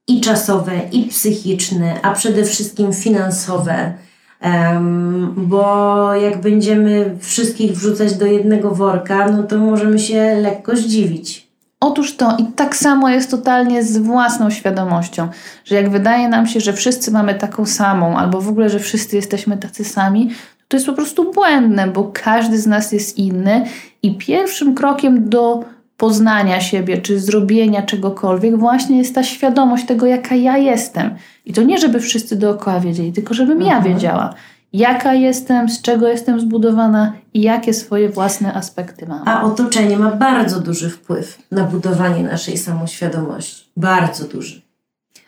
i 0.09 0.21
czasowe, 0.21 0.73
i 0.93 1.05
psychiczne, 1.05 2.03
a 2.03 2.13
przede 2.13 2.45
wszystkim 2.45 2.93
finansowe. 2.93 3.93
Em, 4.41 5.35
bo 5.37 6.15
jak 6.15 6.41
będziemy 6.41 7.17
wszystkich 7.21 7.73
wrzucać 7.73 8.15
do 8.15 8.27
jednego 8.27 8.71
worka, 8.71 9.29
no 9.29 9.43
to 9.43 9.59
możemy 9.59 9.99
się 9.99 10.35
lekko 10.35 10.77
zdziwić. 10.77 11.47
Otóż 11.81 12.17
to 12.17 12.37
i 12.39 12.45
tak 12.45 12.77
samo 12.77 13.09
jest 13.09 13.31
totalnie 13.31 13.85
z 13.85 13.99
własną 13.99 14.51
świadomością, 14.51 15.29
że 15.65 15.75
jak 15.75 15.91
wydaje 15.91 16.29
nam 16.29 16.47
się, 16.47 16.61
że 16.61 16.73
wszyscy 16.73 17.11
mamy 17.11 17.35
taką 17.35 17.67
samą, 17.67 18.17
albo 18.19 18.41
w 18.41 18.49
ogóle, 18.49 18.71
że 18.71 18.79
wszyscy 18.79 19.17
jesteśmy 19.17 19.57
tacy 19.57 19.85
sami, 19.85 20.31
to 20.69 20.77
jest 20.77 20.87
po 20.87 20.93
prostu 20.93 21.33
błędne, 21.33 21.87
bo 21.87 22.11
każdy 22.13 22.59
z 22.59 22.67
nas 22.67 22.93
jest 22.93 23.19
inny 23.19 23.65
i 24.03 24.17
pierwszym 24.19 24.75
krokiem 24.75 25.29
do 25.29 25.65
poznania 25.97 26.61
siebie 26.61 26.99
czy 26.99 27.21
zrobienia 27.21 27.83
czegokolwiek 27.83 28.57
właśnie 28.59 28.99
jest 28.99 29.15
ta 29.15 29.23
świadomość 29.23 29.87
tego, 29.87 30.07
jaka 30.07 30.35
ja 30.35 30.57
jestem. 30.59 31.15
I 31.45 31.53
to 31.53 31.63
nie, 31.63 31.79
żeby 31.79 32.01
wszyscy 32.01 32.37
dookoła 32.37 32.81
wiedzieli, 32.81 33.13
tylko 33.13 33.35
żebym 33.35 33.63
ja 33.63 33.77
Mhm. 33.77 33.95
wiedziała. 33.95 34.35
jaka 34.73 35.15
jestem, 35.15 35.69
z 35.69 35.83
czego 35.83 36.09
jestem 36.09 36.41
zbudowana 36.41 37.13
i 37.35 37.41
jakie 37.41 37.75
swoje 37.75 38.09
własne 38.09 38.55
aspekty 38.55 39.07
mam. 39.07 39.29
A 39.29 39.43
otoczenie 39.43 39.97
ma 39.97 40.11
bardzo 40.11 40.61
duży 40.61 40.91
wpływ 40.91 41.39
na 41.51 41.65
budowanie 41.65 42.23
naszej 42.23 42.59
samoświadomości. 42.59 43.65
Bardzo 43.77 44.25
duży. 44.29 44.63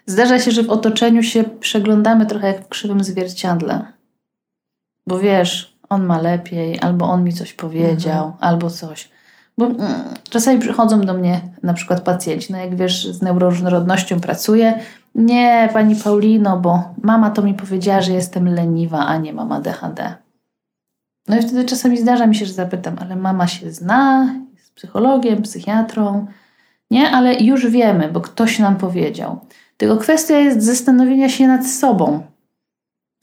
Zdarza 0.07 0.39
się, 0.39 0.51
że 0.51 0.63
w 0.63 0.71
otoczeniu 0.71 1.23
się 1.23 1.45
przeglądamy 1.45 2.27
trochę 2.27 2.47
jak 2.47 2.65
w 2.65 2.69
krzywym 2.69 3.05
zwierciadle. 3.05 3.85
Bo 5.09 5.19
wiesz, 5.19 5.79
on 5.89 6.07
ma 6.07 6.21
lepiej, 6.21 6.81
albo 6.81 7.07
on 7.07 7.25
mi 7.25 7.33
coś 7.33 7.53
powiedział, 7.53 8.27
mhm. 8.27 8.35
albo 8.41 8.71
coś. 8.71 9.09
Bo 9.59 9.67
mm, 9.67 9.79
czasami 10.31 10.61
przychodzą 10.61 11.01
do 11.01 11.15
mnie 11.15 11.41
na 11.63 11.75
przykład 11.75 12.01
pacjenci, 12.01 12.53
no 12.53 12.59
jak 12.59 12.77
wiesz, 12.77 13.07
z 13.07 13.23
neuroróżnorodnością 13.23 14.21
pracuję. 14.21 14.79
Nie, 15.15 15.69
pani 15.73 15.97
Paulino, 15.97 16.61
bo 16.61 16.95
mama 17.03 17.31
to 17.31 17.43
mi 17.43 17.55
powiedziała, 17.55 18.01
że 18.01 18.13
jestem 18.13 18.49
leniwa, 18.49 19.07
a 19.07 19.17
nie 19.17 19.33
mama 19.33 19.61
DHD. 19.61 20.15
No 21.29 21.37
i 21.37 21.43
wtedy 21.43 21.65
czasami 21.65 21.99
zdarza 21.99 22.27
mi 22.27 22.35
się, 22.35 22.47
że 22.47 22.53
zapytam, 22.53 22.97
ale 23.01 23.17
mama 23.17 23.47
się 23.47 23.73
zna, 23.73 24.35
jest 24.57 24.75
psychologiem, 24.75 25.43
psychiatrą. 25.43 26.27
Nie, 26.91 27.11
ale 27.11 27.35
już 27.35 27.67
wiemy, 27.67 28.09
bo 28.09 28.21
ktoś 28.21 28.59
nam 28.59 28.77
powiedział. 28.77 29.41
Tylko 29.77 29.97
kwestia 29.97 30.39
jest 30.39 30.63
zastanowienia 30.63 31.29
się 31.29 31.47
nad 31.47 31.67
sobą. 31.67 32.23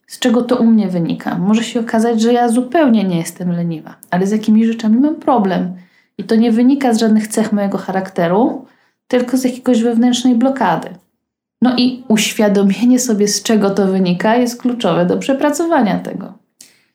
Z 0.07 0.19
czego 0.19 0.41
to 0.41 0.55
u 0.55 0.65
mnie 0.65 0.87
wynika? 0.87 1.37
Może 1.37 1.63
się 1.63 1.79
okazać, 1.79 2.21
że 2.21 2.33
ja 2.33 2.49
zupełnie 2.49 3.03
nie 3.03 3.17
jestem 3.17 3.51
leniwa, 3.51 3.95
ale 4.09 4.27
z 4.27 4.31
jakimi 4.31 4.65
rzeczami 4.65 4.97
mam 4.97 5.15
problem. 5.15 5.73
I 6.17 6.23
to 6.23 6.35
nie 6.35 6.51
wynika 6.51 6.93
z 6.93 6.99
żadnych 6.99 7.27
cech 7.27 7.51
mojego 7.51 7.77
charakteru, 7.77 8.65
tylko 9.07 9.37
z 9.37 9.43
jakiegoś 9.43 9.83
wewnętrznej 9.83 10.35
blokady. 10.35 10.89
No 11.61 11.75
i 11.77 12.03
uświadomienie 12.07 12.99
sobie, 12.99 13.27
z 13.27 13.43
czego 13.43 13.69
to 13.69 13.87
wynika, 13.87 14.35
jest 14.35 14.61
kluczowe 14.61 15.05
do 15.05 15.17
przepracowania 15.17 15.99
tego. 15.99 16.33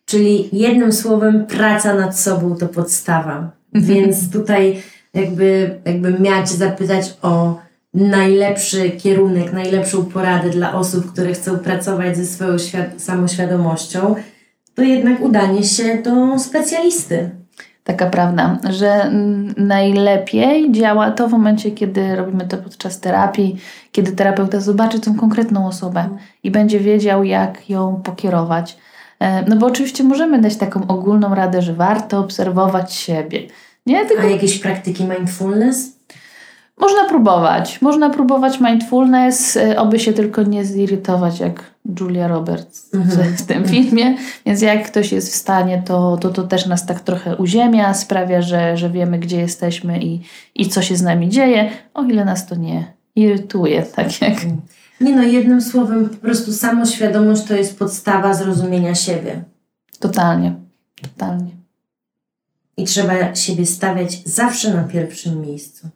Czyli 0.05 0.49
jednym 0.53 0.93
słowem, 0.93 1.47
praca 1.47 1.95
nad 1.95 2.19
sobą 2.19 2.57
to 2.57 2.67
podstawa. 2.67 3.51
Więc 3.75 4.33
tutaj 4.33 4.83
jakby, 5.15 5.79
jakby 5.85 6.21
miała 6.21 6.43
Cię 6.43 6.55
zapytać 6.55 7.15
o 7.23 7.59
najlepszy 7.95 8.91
kierunek, 8.91 9.53
najlepszą 9.53 10.05
poradę 10.05 10.51
dla 10.51 10.75
osób, 10.75 11.13
które 11.13 11.33
chcą 11.33 11.59
pracować 11.59 12.17
ze 12.17 12.27
swoją 12.27 12.57
samoświadomością, 12.97 14.15
to 14.75 14.83
jednak 14.83 15.21
udanie 15.21 15.63
się 15.63 16.03
do 16.03 16.39
specjalisty. 16.39 17.31
Taka 17.85 18.07
prawda, 18.07 18.59
że 18.71 19.11
najlepiej 19.57 20.73
działa 20.73 21.11
to 21.11 21.29
w 21.29 21.31
momencie, 21.31 21.71
kiedy 21.71 22.17
robimy 22.17 22.47
to 22.49 22.57
podczas 22.57 23.01
terapii, 23.01 23.57
kiedy 23.93 24.13
terapeuta 24.13 24.61
zobaczy 24.61 25.01
tą 25.01 25.15
konkretną 25.15 25.67
osobę 25.67 26.09
i 26.43 26.51
będzie 26.51 26.81
wiedział, 26.81 27.25
jak 27.25 27.71
ją 27.71 28.01
pokierować. 28.05 28.77
E, 29.21 29.45
no 29.49 29.57
bo 29.57 29.67
oczywiście 29.67 30.05
możemy 30.05 30.41
dać 30.41 30.57
taką 30.57 30.87
ogólną 30.87 31.35
radę, 31.35 31.63
że 31.63 31.75
warto 31.75 32.19
obserwować 32.19 32.95
siebie. 32.95 33.43
Nie? 33.87 34.07
Tylko... 34.07 34.23
A 34.23 34.27
jakieś 34.27 34.59
praktyki 34.59 35.05
mindfulness? 35.05 36.00
Można 36.81 37.05
próbować. 37.09 37.83
Można 37.83 38.11
próbować 38.11 38.61
mindfulness, 38.61 39.57
y, 39.57 39.79
oby 39.79 39.99
się 39.99 40.13
tylko 40.13 40.43
nie 40.43 40.65
zirytować 40.65 41.41
jak 41.41 41.75
Julia 42.01 42.29
Roberts 42.29 42.95
mhm. 42.95 43.37
w 43.37 43.43
tym 43.43 43.65
filmie. 43.65 44.17
Więc 44.47 44.63
jak 44.63 44.87
ktoś 44.87 45.13
jest 45.13 45.33
w 45.33 45.35
stanie, 45.35 45.83
to, 45.87 46.17
to 46.17 46.31
to 46.31 46.43
też 46.43 46.67
nas 46.67 46.87
tak 46.87 47.01
trochę 47.01 47.37
uziemia, 47.37 47.95
sprawia, 47.95 48.43
że, 48.43 48.77
że 48.77 48.91
wiemy, 48.91 49.19
gdzie 49.19 49.41
jesteśmy 49.41 50.03
i, 50.03 50.21
i 50.55 50.69
co 50.69 50.83
się 50.83 50.97
z 50.97 51.03
nami 51.03 51.29
dzieje, 51.29 51.71
o 51.95 52.03
ile 52.03 52.25
nas 52.25 52.47
to 52.47 52.55
nie 52.55 52.93
irytuje, 53.17 53.83
tak 53.83 54.23
jak... 54.23 54.33
Mhm. 54.33 54.61
Nie 55.01 55.17
no, 55.17 55.23
jednym 55.23 55.63
słowem, 55.63 56.09
po 56.09 56.17
prostu 56.17 56.53
samoświadomość 56.53 57.45
to 57.45 57.55
jest 57.55 57.79
podstawa 57.79 58.35
zrozumienia 58.35 58.95
siebie. 58.95 59.45
Totalnie, 59.99 60.55
totalnie. 61.03 61.51
I 62.77 62.85
trzeba 62.85 63.35
siebie 63.35 63.67
stawiać 63.67 64.29
zawsze 64.29 64.75
na 64.75 64.85
pierwszym 64.85 65.41
miejscu. 65.41 65.89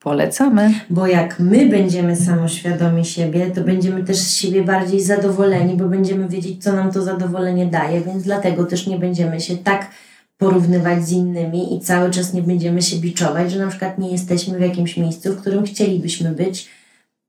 Polecamy. 0.00 0.74
Bo 0.90 1.06
jak 1.06 1.40
my 1.40 1.66
będziemy 1.66 2.16
samoświadomi 2.16 3.04
siebie, 3.04 3.50
to 3.50 3.60
będziemy 3.60 4.04
też 4.04 4.16
z 4.16 4.36
siebie 4.36 4.62
bardziej 4.62 5.00
zadowoleni, 5.00 5.76
bo 5.76 5.84
będziemy 5.84 6.28
wiedzieć, 6.28 6.64
co 6.64 6.72
nam 6.72 6.92
to 6.92 7.02
zadowolenie 7.02 7.66
daje, 7.66 8.00
więc 8.00 8.22
dlatego 8.22 8.64
też 8.64 8.86
nie 8.86 8.98
będziemy 8.98 9.40
się 9.40 9.56
tak 9.56 9.90
porównywać 10.38 11.08
z 11.08 11.12
innymi 11.12 11.76
i 11.76 11.80
cały 11.80 12.10
czas 12.10 12.32
nie 12.32 12.42
będziemy 12.42 12.82
się 12.82 12.96
biczować, 12.96 13.52
że 13.52 13.58
na 13.58 13.66
przykład 13.66 13.98
nie 13.98 14.10
jesteśmy 14.10 14.58
w 14.58 14.60
jakimś 14.60 14.96
miejscu, 14.96 15.32
w 15.32 15.40
którym 15.40 15.64
chcielibyśmy 15.64 16.30
być, 16.30 16.68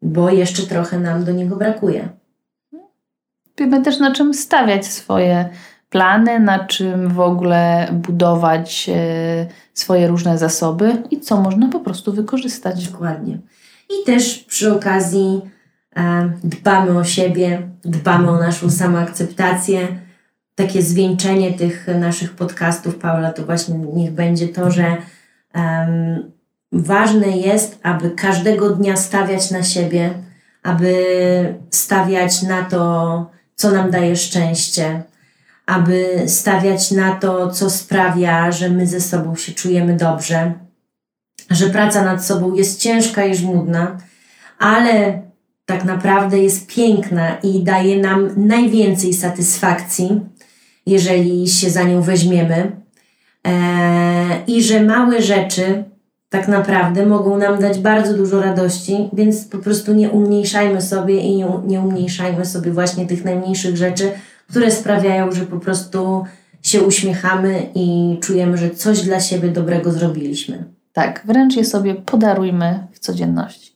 bo 0.02 0.30
jeszcze 0.30 0.64
trochę 0.64 1.00
nam 1.00 1.26
do 1.26 1.32
niego 1.32 1.56
brakuje. 1.56 2.10
Wiemy 3.58 3.84
też 3.84 4.00
na 4.00 4.14
czym 4.14 4.34
stawiać 4.34 4.86
swoje 4.86 5.50
plany, 5.90 6.40
na 6.40 6.66
czym 6.66 7.10
w 7.10 7.20
ogóle 7.20 7.88
budować 7.92 8.90
e, 8.90 9.48
swoje 9.74 10.08
różne 10.08 10.38
zasoby 10.38 11.04
i 11.12 11.20
co 11.20 11.42
można 11.42 11.70
po 11.70 11.80
prostu 11.80 12.14
wykorzystać. 12.14 12.88
Dokładnie. 12.88 13.38
I 13.90 14.06
też 14.06 14.38
przy 14.38 14.74
okazji 14.74 15.42
e, 15.96 16.32
dbamy 16.44 16.98
o 16.98 17.04
siebie, 17.04 17.70
dbamy 17.84 18.30
o 18.30 18.38
naszą 18.38 18.70
samoakceptację. 18.70 19.88
Takie 20.56 20.82
zwieńczenie 20.82 21.54
tych 21.54 21.88
naszych 22.00 22.36
podcastów, 22.36 22.96
Paula, 22.96 23.34
to 23.34 23.46
właśnie 23.46 23.76
niech 23.76 24.12
będzie 24.12 24.48
to, 24.48 24.72
że 24.72 24.98
um, 25.56 26.32
ważne 26.72 27.28
jest, 27.28 27.80
aby 27.84 28.12
każdego 28.12 28.70
dnia 28.70 28.96
stawiać 28.96 29.52
na 29.52 29.64
siebie, 29.64 30.14
aby 30.64 30.94
stawiać 31.70 32.42
na 32.42 32.64
to, 32.64 33.32
co 33.56 33.72
nam 33.72 33.92
daje 33.92 34.16
szczęście, 34.16 35.04
aby 35.70 36.24
stawiać 36.28 36.92
na 36.92 37.16
to, 37.16 37.52
co 37.52 37.70
sprawia, 37.70 38.52
że 38.52 38.70
my 38.70 38.88
ze 38.88 39.02
sobą 39.02 39.36
się 39.36 39.52
czujemy 39.52 39.98
dobrze, 39.98 40.54
że 41.50 41.70
praca 41.70 42.04
nad 42.04 42.26
sobą 42.26 42.54
jest 42.54 42.80
ciężka 42.80 43.26
i 43.26 43.36
żmudna, 43.36 43.98
ale 44.60 45.22
tak 45.66 45.86
naprawdę 45.86 46.38
jest 46.38 46.68
piękna 46.68 47.38
i 47.44 47.64
daje 47.64 48.02
nam 48.02 48.30
najwięcej 48.38 49.14
satysfakcji, 49.14 50.22
jeżeli 50.86 51.48
się 51.48 51.70
za 51.70 51.84
nią 51.84 52.02
weźmiemy. 52.02 52.72
Eee, 53.44 54.44
I 54.48 54.64
że 54.64 54.84
małe 54.84 55.22
rzeczy 55.22 55.84
tak 56.30 56.48
naprawdę 56.48 57.06
mogą 57.06 57.38
nam 57.38 57.60
dać 57.60 57.80
bardzo 57.80 58.14
dużo 58.14 58.42
radości, 58.42 59.10
więc 59.14 59.46
po 59.46 59.58
prostu 59.58 59.94
nie 59.94 60.10
umniejszajmy 60.10 60.82
sobie 60.82 61.20
i 61.20 61.44
nie 61.66 61.80
umniejszajmy 61.82 62.46
sobie 62.46 62.72
właśnie 62.72 63.06
tych 63.06 63.26
najmniejszych 63.26 63.78
rzeczy, 63.78 64.12
które 64.50 64.72
sprawiają, 64.72 65.32
że 65.32 65.46
po 65.46 65.60
prostu 65.60 66.24
się 66.62 66.82
uśmiechamy 66.82 67.70
i 67.76 68.18
czujemy, 68.22 68.58
że 68.58 68.70
coś 68.70 69.02
dla 69.02 69.20
siebie 69.20 69.50
dobrego 69.50 69.92
zrobiliśmy. 69.92 70.64
Tak, 70.94 71.22
wręcz 71.26 71.56
je 71.56 71.66
sobie 71.66 71.96
podarujmy 71.96 72.88
w 72.92 73.00
codzienności. 73.00 73.72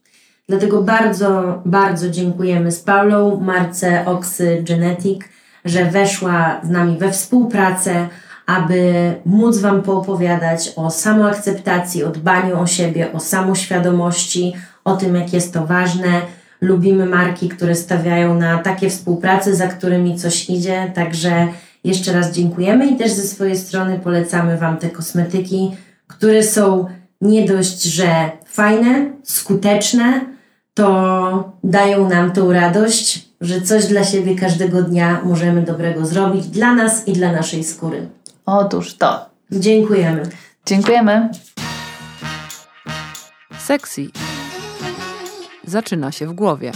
Dlatego 0.50 0.84
bardzo, 0.84 1.62
bardzo 1.66 2.10
dziękujemy 2.10 2.72
z 2.72 2.80
Paulą, 2.80 3.40
Marce 3.40 4.06
Oxy 4.06 4.64
Genetic, 4.68 5.22
że 5.66 5.86
weszła 5.86 6.62
z 6.64 6.70
nami 6.70 6.98
we 6.98 7.12
współpracę, 7.12 8.08
aby 8.46 9.14
móc 9.26 9.58
Wam 9.58 9.82
poopowiadać 9.82 10.74
o 10.76 10.92
samoakceptacji, 10.92 12.04
o 12.04 12.10
dbaniu 12.10 12.60
o 12.60 12.68
siebie, 12.68 13.14
o 13.14 13.20
samoświadomości, 13.20 14.54
o 14.84 14.96
tym, 14.96 15.16
jak 15.16 15.34
jest 15.34 15.54
to 15.54 15.66
ważne 15.66 16.22
lubimy 16.64 17.06
marki, 17.06 17.50
które 17.50 17.76
stawiają 17.76 18.40
na 18.40 18.58
takie 18.58 18.90
współpracy, 18.90 19.56
za 19.56 19.68
którymi 19.68 20.18
coś 20.18 20.50
idzie. 20.50 20.92
Także 20.96 21.48
jeszcze 21.84 22.14
raz 22.14 22.32
dziękujemy 22.32 22.88
i 22.88 22.96
też 22.96 23.12
ze 23.12 23.24
swojej 23.24 23.58
strony 23.58 24.00
polecamy 24.00 24.58
Wam 24.58 24.78
te 24.78 24.90
kosmetyki, 24.90 25.72
które 26.08 26.44
są 26.44 26.86
nie 27.22 27.48
dość, 27.48 27.84
że 27.84 28.32
fajne, 28.46 29.12
skuteczne, 29.24 30.22
to 30.74 31.54
dają 31.64 32.10
nam 32.10 32.32
tą 32.32 32.54
radość, 32.54 33.30
że 33.42 33.62
coś 33.62 33.86
dla 33.86 34.04
siebie 34.04 34.36
każdego 34.36 34.82
dnia 34.82 35.22
możemy 35.24 35.62
dobrego 35.62 36.06
zrobić 36.06 36.48
dla 36.48 36.76
nas 36.76 37.08
i 37.08 37.14
dla 37.14 37.32
naszej 37.32 37.64
skóry. 37.64 38.08
Otóż 38.46 38.98
to. 38.98 39.30
Dziękujemy. 39.52 40.24
Dziękujemy. 40.66 41.30
Sexy 43.60 44.08
zaczyna 45.64 46.12
się 46.12 46.28
w 46.28 46.34
głowie. 46.34 46.72